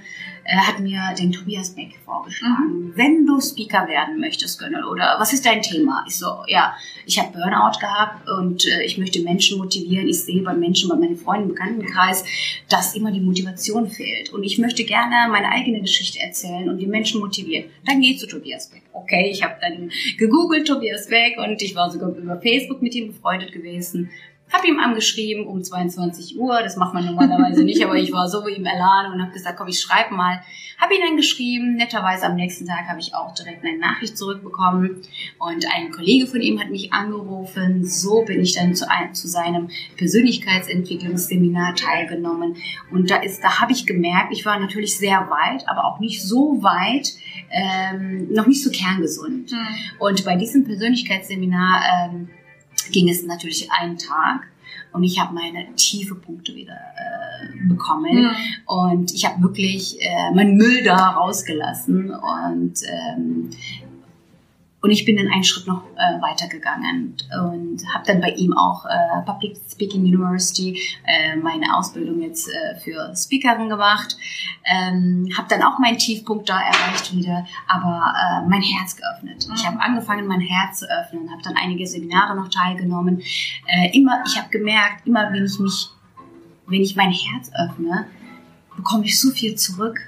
äh, 0.47 0.57
hat 0.57 0.81
mir 0.81 1.01
den 1.19 1.33
Tobias 1.33 1.71
Beck 1.71 1.99
vorgeschlagen. 2.05 2.93
Wenn 2.95 3.27
du 3.27 3.41
Speaker 3.41 3.89
werden 3.89 4.21
möchtest, 4.21 4.59
Gönnel, 4.59 4.85
oder 4.85 5.17
was 5.19 5.33
ist 5.33 5.45
dein 5.45 5.63
Thema? 5.63 6.05
Ich 6.07 6.17
so, 6.17 6.27
ja, 6.47 6.75
ich 7.05 7.19
habe 7.19 7.33
Burnout 7.33 7.79
gehabt 7.81 8.29
und 8.29 8.67
äh, 8.67 8.85
ich 8.85 8.97
möchte 8.99 9.21
Menschen 9.23 9.59
motivieren. 9.59 10.09
Ich 10.09 10.25
sehe 10.25 10.43
bei 10.43 10.55
Menschen, 10.55 10.89
bei 10.89 10.97
meinen 10.97 11.17
Freunden 11.17 11.51
im 11.51 11.55
Bekanntenkreis, 11.55 12.25
dass 12.69 12.95
immer 12.95 13.11
die 13.11 13.21
Motivation 13.21 13.89
fehlt. 13.89 14.33
Und 14.33 14.45
ich 14.45 14.59
möchte 14.59 14.85
gerne 14.85 15.31
meine 15.31 15.51
eigene 15.51 15.81
Geschichte 15.81 16.21
erzählen 16.21 16.69
und 16.69 16.79
die 16.79 16.87
Menschen 16.87 17.21
motivieren. 17.21 17.71
Dann 17.85 18.01
geh 18.01 18.17
zu 18.17 18.27
Tobias 18.27 18.71
Beck. 18.71 18.83
Okay, 18.93 19.29
ich 19.31 19.43
habe 19.43 19.57
dann 19.61 19.91
gegoogelt 20.19 20.67
Tobias 20.67 21.09
Beck 21.09 21.39
und 21.39 21.61
ich 21.61 21.75
war 21.75 21.91
sogar 21.91 22.11
über 22.11 22.41
Facebook 22.41 22.83
mit 22.83 22.95
ihm 22.95 23.09
befreundet 23.09 23.53
gewesen. 23.53 24.11
Hab 24.53 24.65
ihm 24.65 24.79
angeschrieben 24.79 25.47
um 25.47 25.63
22 25.63 26.39
Uhr, 26.39 26.63
das 26.63 26.77
macht 26.77 26.95
man 26.95 27.05
normalerweise 27.05 27.65
nicht, 27.65 27.85
aber 27.85 27.97
ich 27.97 28.13
war 28.13 28.29
so 28.29 28.47
im 28.47 28.65
Elan 28.65 29.13
und 29.13 29.21
habe 29.21 29.33
gesagt, 29.33 29.57
komm, 29.59 29.67
ich 29.67 29.81
schreibe 29.81 30.15
mal. 30.15 30.41
Hab 30.79 30.93
ihn 30.93 31.01
dann 31.05 31.17
geschrieben, 31.17 31.75
netterweise 31.75 32.27
am 32.27 32.37
nächsten 32.37 32.67
Tag 32.67 32.87
habe 32.87 33.01
ich 33.01 33.15
auch 33.15 33.35
direkt 33.35 33.65
eine 33.65 33.79
Nachricht 33.79 34.17
zurückbekommen 34.17 35.03
und 35.39 35.67
ein 35.75 35.91
Kollege 35.91 36.27
von 36.27 36.41
ihm 36.43 36.61
hat 36.61 36.71
mich 36.71 36.93
angerufen. 36.93 37.85
So 37.85 38.25
bin 38.25 38.41
ich 38.41 38.55
dann 38.55 38.75
zu, 38.75 38.89
ein, 38.89 39.15
zu 39.15 39.27
seinem 39.27 39.69
Persönlichkeitsentwicklungsseminar 39.97 41.75
teilgenommen 41.75 42.57
und 42.93 43.11
da 43.11 43.17
ist, 43.17 43.43
da 43.43 43.61
habe 43.61 43.73
ich 43.73 43.85
gemerkt, 43.85 44.33
ich 44.33 44.45
war 44.45 44.61
natürlich 44.61 44.97
sehr 44.97 45.29
weit, 45.29 45.69
aber 45.69 45.87
auch 45.87 45.99
nicht 45.99 46.23
so 46.23 46.63
weit, 46.63 47.15
ähm, 47.51 48.33
noch 48.33 48.47
nicht 48.47 48.63
so 48.63 48.71
kerngesund. 48.71 49.53
Und 49.99 50.25
bei 50.25 50.37
diesem 50.37 50.65
Persönlichkeitsseminar 50.65 51.83
ähm, 52.13 52.29
ging 52.93 53.09
es 53.09 53.23
natürlich 53.25 53.71
einen 53.73 53.99
Tag 53.99 54.49
und 54.93 55.05
ich 55.05 55.21
habe 55.21 55.35
meine 55.35 55.75
tiefe 55.77 56.15
Punkte 56.15 56.55
wieder 56.55 56.73
äh, 56.73 57.69
bekommen. 57.69 58.31
Und 58.65 59.13
ich 59.13 59.27
habe 59.27 59.43
wirklich 59.43 59.99
äh, 60.01 60.35
meinen 60.35 60.57
Müll 60.57 60.83
da 60.85 61.11
rausgelassen 61.11 62.11
und 62.11 62.75
ähm, 62.89 63.51
und 64.87 64.93
ich 64.93 65.05
bin 65.05 65.17
dann 65.17 65.27
einen 65.27 65.43
Schritt 65.43 65.67
noch 65.67 65.83
äh, 65.97 66.23
weitergegangen 66.23 67.17
und 67.43 67.81
habe 67.93 68.05
dann 68.07 68.21
bei 68.21 68.31
ihm 68.31 68.57
auch 68.57 68.85
äh, 68.85 69.23
Public 69.25 69.57
Speaking 69.69 70.03
University 70.03 70.81
äh, 71.05 71.35
meine 71.35 71.77
Ausbildung 71.77 72.23
jetzt 72.23 72.49
äh, 72.49 72.79
für 72.79 73.13
Speakerin 73.17 73.69
gemacht. 73.69 74.17
Ähm, 74.65 75.29
habe 75.37 75.49
dann 75.49 75.65
auch 75.65 75.81
meinen 75.81 75.99
Tiefpunkt 75.99 76.49
da 76.49 76.61
erreicht 76.61 77.13
wieder, 77.13 77.45
aber 77.67 78.15
äh, 78.15 78.49
mein 78.49 78.63
Herz 78.63 78.97
geöffnet. 78.97 79.49
Ich 79.57 79.67
habe 79.67 79.81
angefangen, 79.81 80.29
mein 80.29 80.41
Herz 80.41 80.79
zu 80.79 80.87
öffnen, 80.87 81.33
habe 81.33 81.43
dann 81.43 81.57
einige 81.57 81.85
Seminare 81.85 82.37
noch 82.37 82.49
teilgenommen. 82.49 83.23
Äh, 83.67 83.91
immer, 83.93 84.23
ich 84.25 84.39
habe 84.39 84.51
gemerkt, 84.51 85.05
immer 85.05 85.33
wenn 85.33 85.47
ich 85.47 85.59
mich, 85.59 85.89
wenn 86.69 86.83
ich 86.83 86.95
mein 86.95 87.11
Herz 87.11 87.51
öffne, 87.59 88.07
bekomme 88.77 89.05
ich 89.05 89.21
so 89.21 89.31
viel 89.31 89.57
zurück 89.57 89.99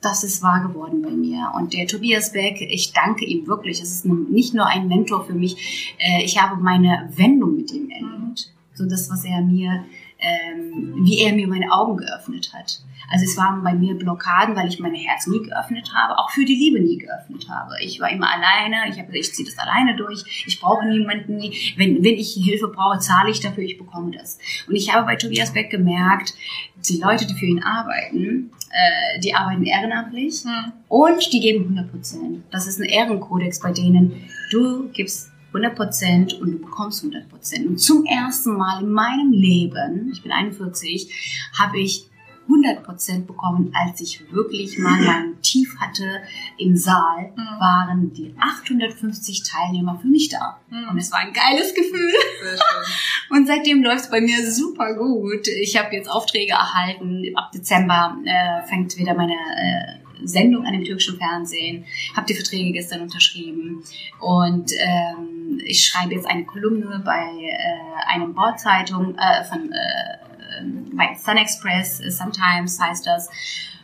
das 0.00 0.24
ist 0.24 0.42
wahr 0.42 0.66
geworden 0.66 1.02
bei 1.02 1.10
mir. 1.10 1.52
Und 1.56 1.72
der 1.72 1.86
Tobias 1.86 2.32
Beck, 2.32 2.60
ich 2.60 2.92
danke 2.92 3.24
ihm 3.24 3.46
wirklich. 3.46 3.80
Es 3.80 3.90
ist 3.90 4.04
nicht 4.06 4.54
nur 4.54 4.66
ein 4.66 4.88
Mentor 4.88 5.24
für 5.24 5.34
mich. 5.34 5.94
Äh, 5.98 6.24
Ich 6.24 6.40
habe 6.40 6.62
meine 6.62 7.10
Wendung 7.16 7.56
mit 7.56 7.72
ihm 7.72 7.90
erlebt. 7.90 8.52
So 8.74 8.86
das, 8.86 9.10
was 9.10 9.24
er 9.24 9.40
mir, 9.40 9.84
ähm, 10.26 10.94
wie 11.04 11.20
er 11.20 11.32
mir 11.32 11.46
meine 11.46 11.70
Augen 11.72 11.96
geöffnet 11.96 12.52
hat. 12.52 12.80
Also 13.08 13.24
es 13.24 13.36
waren 13.36 13.62
bei 13.62 13.72
mir 13.72 13.94
Blockaden, 13.94 14.56
weil 14.56 14.68
ich 14.68 14.80
meine 14.80 14.98
Herz 14.98 15.26
nie 15.28 15.40
geöffnet 15.42 15.92
habe, 15.94 16.18
auch 16.18 16.30
für 16.30 16.44
die 16.44 16.56
Liebe 16.56 16.80
nie 16.80 16.98
geöffnet 16.98 17.48
habe. 17.48 17.74
Ich 17.80 18.00
war 18.00 18.10
immer 18.10 18.28
alleine, 18.28 18.90
ich 18.90 18.98
habe 18.98 19.12
gesagt, 19.12 19.16
ich 19.16 19.34
ziehe 19.34 19.48
das 19.48 19.58
alleine 19.58 19.94
durch, 19.96 20.44
ich 20.46 20.60
brauche 20.60 20.86
niemanden, 20.86 21.36
nie. 21.36 21.56
wenn, 21.76 22.02
wenn 22.02 22.14
ich 22.14 22.32
Hilfe 22.32 22.68
brauche, 22.68 22.98
zahle 22.98 23.30
ich 23.30 23.40
dafür, 23.40 23.62
ich 23.62 23.78
bekomme 23.78 24.10
das. 24.10 24.38
Und 24.66 24.74
ich 24.74 24.92
habe 24.92 25.06
bei 25.06 25.16
Tobias 25.16 25.52
Beck 25.52 25.70
gemerkt, 25.70 26.34
die 26.88 26.98
Leute, 26.98 27.26
die 27.26 27.34
für 27.34 27.46
ihn 27.46 27.62
arbeiten, 27.62 28.50
äh, 28.70 29.20
die 29.20 29.34
arbeiten 29.34 29.64
ehrenamtlich 29.64 30.42
und 30.88 31.32
die 31.32 31.40
geben 31.40 31.64
100 31.64 31.90
Prozent. 31.90 32.44
Das 32.50 32.66
ist 32.66 32.80
ein 32.80 32.88
Ehrenkodex 32.88 33.60
bei 33.60 33.72
denen. 33.72 34.28
Du 34.50 34.88
gibst 34.88 35.30
100 35.56 35.76
Prozent 35.76 36.34
und 36.34 36.52
du 36.52 36.58
bekommst 36.58 37.02
100 37.02 37.28
Prozent. 37.28 37.66
Und 37.66 37.78
zum 37.78 38.04
ersten 38.04 38.56
Mal 38.56 38.82
in 38.82 38.90
meinem 38.90 39.32
Leben, 39.32 40.10
ich 40.12 40.22
bin 40.22 40.32
41, 40.32 41.50
habe 41.58 41.78
ich 41.80 42.08
100 42.48 42.84
Prozent 42.84 43.26
bekommen, 43.26 43.72
als 43.74 44.00
ich 44.00 44.20
wirklich 44.32 44.78
mal 44.78 45.00
meinen 45.02 45.42
Tief 45.42 45.76
hatte 45.80 46.22
im 46.58 46.76
Saal, 46.76 47.32
waren 47.58 48.12
die 48.12 48.34
850 48.38 49.42
Teilnehmer 49.42 49.98
für 50.00 50.06
mich 50.06 50.28
da. 50.28 50.60
Und 50.90 50.98
es 50.98 51.10
war 51.10 51.20
ein 51.20 51.32
geiles 51.32 51.74
Gefühl. 51.74 52.12
Und 53.30 53.46
seitdem 53.46 53.82
läuft 53.82 54.04
es 54.04 54.10
bei 54.10 54.20
mir 54.20 54.50
super 54.50 54.94
gut. 54.94 55.48
Ich 55.48 55.76
habe 55.76 55.94
jetzt 55.94 56.08
Aufträge 56.08 56.52
erhalten. 56.52 57.24
Ab 57.34 57.50
Dezember 57.52 58.16
äh, 58.24 58.66
fängt 58.68 58.96
wieder 58.96 59.14
meine 59.14 59.34
äh, 59.34 60.26
Sendung 60.26 60.64
an 60.64 60.72
dem 60.72 60.84
türkischen 60.84 61.18
Fernsehen. 61.18 61.84
Habe 62.14 62.26
die 62.26 62.34
Verträge 62.34 62.72
gestern 62.72 63.02
unterschrieben. 63.02 63.82
Und 64.20 64.72
ähm, 64.78 65.35
ich 65.64 65.86
schreibe 65.86 66.14
jetzt 66.14 66.26
eine 66.26 66.44
Kolumne 66.44 67.00
bei 67.04 67.20
äh, 67.20 68.14
einem 68.14 68.34
Bordzeitung 68.34 69.16
äh, 69.16 69.44
von 69.44 69.72
äh, 69.72 70.16
bei 70.92 71.14
Sun 71.14 71.36
Express, 71.36 72.00
äh, 72.00 72.10
Sometimes 72.10 72.80
heißt 72.80 73.06
das. 73.06 73.28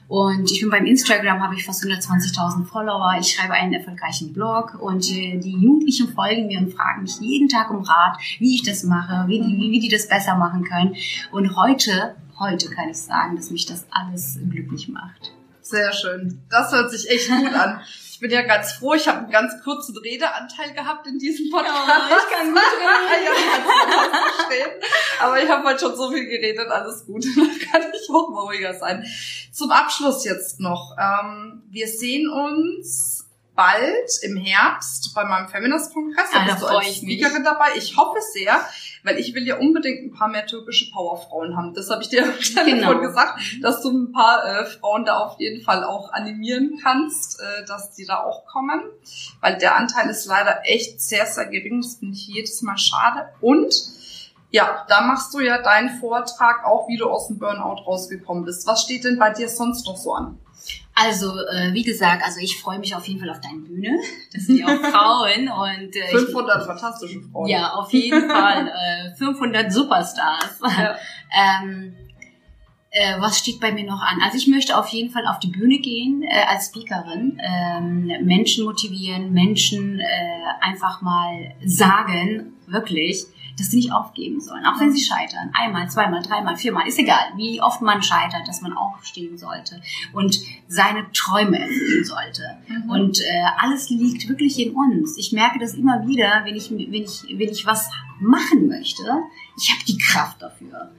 Und 0.08 0.50
ich 0.50 0.61
bin 0.61 0.68
beim 0.68 0.85
Instagram, 0.85 1.40
habe 1.40 1.54
ich 1.54 1.64
fast 1.64 1.82
120.000 1.85 2.66
Follower. 2.66 3.16
Ich 3.18 3.32
schreibe 3.32 3.54
einen 3.54 3.72
erfolgreichen 3.72 4.32
Blog 4.32 4.74
und 4.78 5.11
äh, 5.11 5.38
die 5.38 5.52
Jugendlichen 5.52 6.12
folgen 6.12 6.48
mir 6.48 6.58
und 6.58 6.74
fragen 6.74 7.02
mich 7.02 7.18
jeden 7.20 7.48
Tag 7.48 7.70
um 7.70 7.82
Rat, 7.82 8.18
wie 8.38 8.54
ich 8.54 8.62
das 8.62 8.82
mache, 8.82 9.26
wie 9.28 9.40
die, 9.40 9.70
wie 9.70 9.80
die 9.80 9.88
das 9.88 10.08
besser 10.08 10.37
machen 10.37 10.64
können. 10.64 10.96
Und 11.30 11.56
heute, 11.56 12.16
heute 12.38 12.68
kann 12.70 12.90
ich 12.90 12.98
sagen, 12.98 13.37
dass 13.37 13.50
mich 13.50 13.64
das 13.64 13.87
alles 13.90 14.38
glücklich 14.50 14.88
macht. 14.88 15.32
Sehr 15.62 15.92
schön. 15.92 16.42
Das 16.50 16.72
hört 16.72 16.90
sich 16.90 17.08
echt 17.08 17.28
gut 17.28 17.54
an. 17.54 17.80
Ich 18.22 18.28
bin 18.28 18.38
ja 18.38 18.42
ganz 18.42 18.74
froh, 18.74 18.94
ich 18.94 19.08
habe 19.08 19.18
einen 19.18 19.32
ganz 19.32 19.61
kurzen 19.64 19.96
Redeanteil 19.96 20.72
gehabt 20.74 21.08
in 21.08 21.18
diesem 21.18 21.50
Podcast. 21.50 21.74
ich 22.08 22.32
kann 22.38 22.52
gut 22.52 22.62
ja, 24.48 24.54
ich. 24.54 25.20
Aber 25.20 25.42
ich 25.42 25.50
habe 25.50 25.68
heute 25.68 25.80
schon 25.80 25.96
so 25.96 26.08
viel 26.12 26.26
geredet, 26.26 26.68
alles 26.68 27.04
gut. 27.04 27.24
Da 27.35 27.78
kann 27.80 27.90
ich 27.92 28.08
auch 28.14 28.30
mal 28.30 28.42
ruhiger 28.42 28.74
sein. 28.74 29.04
Zum 29.50 29.72
Abschluss 29.72 30.24
jetzt 30.24 30.61
noch. 30.61 30.96
Ähm, 31.00 31.64
wir 31.68 31.88
sehen 31.88 32.28
uns 32.30 33.26
bald 33.56 34.11
im 34.22 34.37
Herbst 34.37 35.12
bei 35.16 35.24
meinem 35.24 35.48
Feminist-Kongress. 35.48 36.30
Da 36.32 36.38
Ah, 36.38 36.44
bist 36.44 36.62
du 36.62 36.66
als. 36.66 36.96
Speakerin 36.98 37.42
dabei. 37.42 37.70
Ich 37.74 37.96
hoffe 37.96 38.20
sehr, 38.32 38.64
weil 39.02 39.18
ich 39.18 39.34
will 39.34 39.46
ja 39.46 39.58
unbedingt 39.58 40.04
ein 40.04 40.12
paar 40.12 40.28
mehr 40.28 40.46
türkische 40.46 40.90
Powerfrauen 40.90 41.56
haben. 41.56 41.74
Das 41.74 41.90
habe 41.90 42.02
ich 42.02 42.08
dir 42.08 42.24
am 42.24 42.38
Telefon 42.38 42.78
Genau. 42.78 43.00
gesagt, 43.00 43.40
dass 43.60 43.82
du 43.82 43.90
ein 43.90 44.12
paar 44.12 44.44
äh, 44.44 44.64
Frauen 44.66 45.04
da 45.04 45.18
auf 45.18 45.38
jeden 45.38 45.62
Fall 45.62 45.84
auch 45.84 46.12
animieren 46.12 46.78
kannst, 46.82 47.40
äh, 47.40 47.64
dass 47.66 47.92
die 47.92 48.06
da 48.06 48.22
auch 48.22 48.46
kommen. 48.46 48.80
Weil 49.40 49.58
der 49.58 49.76
Anteil 49.76 50.08
ist 50.08 50.26
leider 50.26 50.60
echt 50.64 51.00
sehr, 51.00 51.26
sehr 51.26 51.46
gering. 51.46 51.80
Das 51.82 51.96
finde 51.96 52.14
ich 52.14 52.26
jedes 52.28 52.62
Mal 52.62 52.78
schade. 52.78 53.28
Und 53.40 53.74
ja, 54.50 54.84
da 54.88 55.00
machst 55.00 55.32
du 55.34 55.40
ja 55.40 55.62
deinen 55.62 55.98
Vortrag 55.98 56.64
auch, 56.64 56.86
wie 56.88 56.98
du 56.98 57.08
aus 57.08 57.28
dem 57.28 57.38
Burnout 57.38 57.82
rausgekommen 57.86 58.44
bist. 58.44 58.66
Was 58.66 58.82
steht 58.82 59.04
denn 59.04 59.18
bei 59.18 59.30
dir 59.30 59.48
sonst 59.48 59.86
noch 59.86 59.96
so 59.96 60.12
an? 60.12 60.38
Also, 60.94 61.38
äh, 61.38 61.72
wie 61.72 61.83
gesagt, 61.83 62.22
also 62.22 62.38
ich 62.40 62.61
freue 62.61 62.78
mich 62.78 62.94
auf 62.94 63.07
jeden 63.07 63.18
Fall 63.18 63.31
auf 63.31 63.40
deine 63.40 63.61
Bühne. 63.61 63.98
Das 64.33 64.44
sind 64.44 64.59
ja 64.59 64.66
auch 64.66 64.81
Frauen 64.90 65.48
und 65.48 65.96
äh, 65.96 66.05
ich, 66.05 66.26
500 66.26 66.66
fantastische 66.66 67.20
Frauen. 67.22 67.48
Ja, 67.48 67.72
auf 67.72 67.92
jeden 67.92 68.28
Fall. 68.28 68.68
Äh, 68.68 69.14
500 69.16 69.72
Superstars. 69.72 70.61
Ja. 70.62 70.96
ähm, 71.35 71.94
äh, 72.90 73.18
was 73.20 73.38
steht 73.38 73.59
bei 73.59 73.72
mir 73.72 73.85
noch 73.85 74.02
an? 74.02 74.20
Also 74.22 74.37
ich 74.37 74.46
möchte 74.48 74.76
auf 74.78 74.88
jeden 74.88 75.11
Fall 75.11 75.26
auf 75.26 75.38
die 75.38 75.48
Bühne 75.48 75.78
gehen 75.78 76.22
äh, 76.22 76.44
als 76.46 76.66
Speakerin, 76.66 77.40
ähm, 77.42 78.12
Menschen 78.26 78.66
motivieren, 78.66 79.33
Menschen 79.33 79.98
äh, 79.98 80.05
einfach 80.61 81.00
mal 81.00 81.55
sagen, 81.64 82.52
wirklich, 82.66 83.24
dass 83.58 83.70
sie 83.70 83.76
nicht 83.76 83.92
aufgeben 83.92 84.40
sollen, 84.40 84.64
auch 84.64 84.80
wenn 84.80 84.92
sie 84.92 85.02
scheitern. 85.02 85.50
Einmal, 85.52 85.90
zweimal, 85.90 86.22
dreimal, 86.22 86.56
viermal, 86.56 86.86
ist 86.86 86.98
egal, 86.98 87.32
wie 87.36 87.60
oft 87.60 87.82
man 87.82 88.02
scheitert, 88.02 88.46
dass 88.46 88.60
man 88.60 88.72
aufstehen 88.72 89.38
sollte 89.38 89.80
und 90.12 90.40
seine 90.68 91.10
Träume 91.12 91.58
erfüllen 91.58 92.04
sollte. 92.04 92.58
Mhm. 92.68 92.90
Und 92.90 93.20
äh, 93.20 93.44
alles 93.58 93.90
liegt 93.90 94.28
wirklich 94.28 94.58
in 94.58 94.74
uns. 94.74 95.16
Ich 95.18 95.32
merke 95.32 95.58
das 95.58 95.74
immer 95.74 96.06
wieder, 96.06 96.42
wenn 96.44 96.56
ich, 96.56 96.70
wenn 96.70 96.92
ich, 96.92 97.24
wenn 97.28 97.48
ich 97.48 97.66
was 97.66 97.90
machen 98.20 98.68
möchte, 98.68 99.02
ich 99.56 99.70
habe 99.70 99.84
die 99.86 99.98
Kraft 99.98 100.40
dafür 100.40 100.90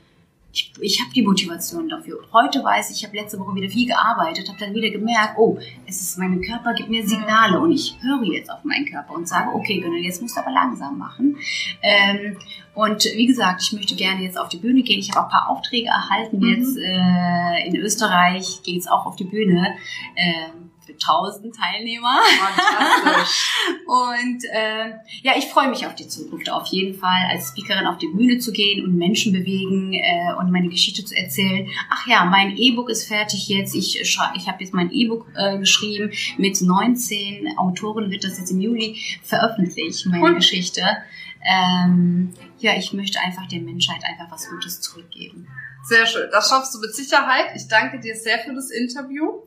ich, 0.54 0.72
ich 0.80 1.02
habe 1.02 1.12
die 1.14 1.24
Motivation 1.24 1.90
dafür. 1.90 2.20
Heute 2.32 2.64
weiß 2.64 2.92
ich, 2.92 2.98
ich 2.98 3.06
habe 3.06 3.18
letzte 3.18 3.40
Woche 3.40 3.56
wieder 3.56 3.70
viel 3.70 3.88
gearbeitet, 3.88 4.48
habe 4.48 4.60
dann 4.60 4.74
wieder 4.74 4.92
gemerkt, 4.92 5.34
oh, 5.38 5.58
es 5.88 6.00
ist 6.00 6.18
mein 6.20 6.40
Körper 6.42 6.74
gibt 6.74 6.90
mir 6.90 7.06
Signale 7.06 7.60
und 7.60 7.72
ich 7.72 7.98
höre 8.02 8.24
jetzt 8.24 8.52
auf 8.52 8.64
meinen 8.64 8.86
Körper 8.86 9.16
und 9.16 9.28
sage, 9.28 9.50
okay, 9.52 9.80
Günnel, 9.80 10.04
jetzt 10.04 10.22
musst 10.22 10.38
du 10.38 10.42
aber 10.42 10.52
langsam 10.52 11.00
machen. 11.00 11.38
Ähm, 11.82 12.38
und 12.76 13.04
wie 13.04 13.26
gesagt, 13.26 13.64
ich 13.64 13.74
möchte 13.74 13.96
gerne 13.96 14.22
jetzt 14.22 14.38
auf 14.38 14.50
die 14.50 14.58
Bühne 14.58 14.84
gehen. 14.84 15.00
Ich 15.00 15.10
habe 15.10 15.22
auch 15.22 15.26
ein 15.26 15.32
paar 15.32 15.50
Aufträge 15.50 15.88
erhalten 15.88 16.38
mhm. 16.38 16.48
jetzt 16.48 16.78
äh, 16.78 17.68
in 17.68 17.76
Österreich. 17.76 18.62
Geht's 18.64 18.88
auch 18.88 19.08
auf 19.08 19.16
die 19.16 19.26
Bühne. 19.26 19.76
Ähm, 20.16 20.63
für 20.94 21.12
1000 21.12 21.56
Teilnehmer. 21.56 22.20
und 23.86 24.44
äh, 24.46 24.92
ja, 25.22 25.34
ich 25.38 25.46
freue 25.46 25.70
mich 25.70 25.86
auf 25.86 25.96
die 25.96 26.08
Zukunft 26.08 26.50
auf 26.50 26.68
jeden 26.68 26.98
Fall, 26.98 27.28
als 27.30 27.50
Speakerin 27.50 27.88
auf 27.88 27.98
die 27.98 28.08
Bühne 28.08 28.38
zu 28.40 28.52
gehen 28.52 28.84
und 28.84 28.98
Menschen 28.98 29.34
bewegen 29.34 29.94
äh, 29.94 30.34
und 30.40 30.52
meine 30.52 30.70
Geschichte 30.70 31.04
zu 31.04 31.16
erzählen. 31.16 31.68
Ach 31.90 32.08
ja, 32.08 32.26
mein 32.26 32.58
E-Book 32.58 32.90
ist 32.90 33.08
fertig 33.08 33.48
jetzt. 33.48 33.76
Ich, 33.76 34.00
ich 34.00 34.18
habe 34.18 34.58
jetzt 34.60 34.74
mein 34.74 34.92
E-Book 34.92 35.28
äh, 35.36 35.58
geschrieben. 35.58 36.12
Mit 36.38 36.62
19 36.62 37.58
Autoren 37.58 38.12
wird 38.12 38.24
das 38.24 38.38
jetzt 38.38 38.52
im 38.52 38.62
Juli 38.62 39.00
veröffentlicht, 39.24 40.06
meine 40.06 40.24
cool. 40.24 40.36
Geschichte. 40.36 40.82
Ähm, 41.46 42.34
ja, 42.60 42.78
ich 42.78 42.94
möchte 42.94 43.20
einfach 43.20 43.48
der 43.48 43.60
Menschheit 43.60 44.02
einfach 44.06 44.32
was 44.32 44.50
Gutes 44.50 44.80
zurückgeben. 44.80 45.48
Sehr 45.84 46.06
schön. 46.06 46.30
Das 46.32 46.50
schaffst 46.50 46.74
du 46.74 46.80
mit 46.80 46.96
Sicherheit. 46.96 47.48
Ich 47.56 47.68
danke 47.68 48.00
dir 48.00 48.16
sehr 48.16 48.40
für 48.40 48.54
das 48.54 48.70
Interview. 48.70 49.42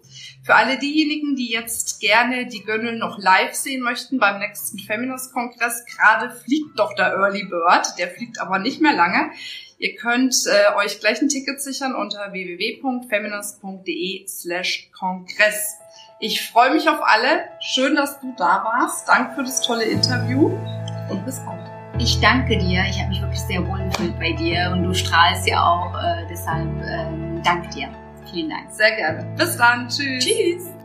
Für 0.44 0.54
alle 0.54 0.78
diejenigen, 0.78 1.34
die 1.34 1.50
jetzt 1.50 1.98
gerne 1.98 2.46
die 2.46 2.62
Gönnel 2.62 2.98
noch 2.98 3.18
live 3.18 3.54
sehen 3.54 3.82
möchten 3.82 4.18
beim 4.18 4.38
nächsten 4.38 4.78
Feminist-Kongress, 4.78 5.86
gerade 5.86 6.30
fliegt 6.30 6.78
doch 6.78 6.94
der 6.94 7.14
Early 7.14 7.44
Bird. 7.44 7.98
Der 7.98 8.10
fliegt 8.10 8.38
aber 8.38 8.58
nicht 8.58 8.82
mehr 8.82 8.92
lange. 8.92 9.30
Ihr 9.78 9.94
könnt 9.96 10.34
äh, 10.46 10.74
euch 10.76 11.00
gleich 11.00 11.20
ein 11.20 11.28
Ticket 11.28 11.60
sichern 11.60 11.94
unter 11.94 12.32
www.feminist.de 12.32 14.26
slash 14.28 14.90
Kongress. 14.92 15.76
Ich 16.20 16.48
freue 16.48 16.72
mich 16.72 16.88
auf 16.88 17.02
alle. 17.02 17.44
Schön, 17.60 17.94
dass 17.94 18.20
du 18.20 18.34
da 18.38 18.64
warst. 18.64 19.08
Danke 19.08 19.34
für 19.36 19.42
das 19.42 19.60
tolle 19.60 19.84
Interview 19.84 20.48
und 21.10 21.24
bis 21.26 21.40
bald. 21.40 21.65
Ich 21.98 22.20
danke 22.20 22.58
dir. 22.58 22.84
Ich 22.88 23.00
habe 23.00 23.08
mich 23.08 23.22
wirklich 23.22 23.40
sehr 23.40 23.66
wohl 23.66 23.78
gefühlt 23.88 24.18
bei 24.18 24.32
dir 24.32 24.70
und 24.72 24.82
du 24.82 24.92
strahlst 24.92 25.46
ja 25.48 25.64
auch. 25.64 25.94
Äh, 25.94 26.26
deshalb 26.28 26.68
äh, 26.82 27.06
danke 27.42 27.68
dir. 27.70 27.88
Vielen 28.30 28.50
Dank. 28.50 28.70
Sehr 28.70 28.94
gerne. 28.96 29.24
Bis 29.36 29.56
dann. 29.56 29.88
Tschüss. 29.88 30.24
Tschüss. 30.24 30.75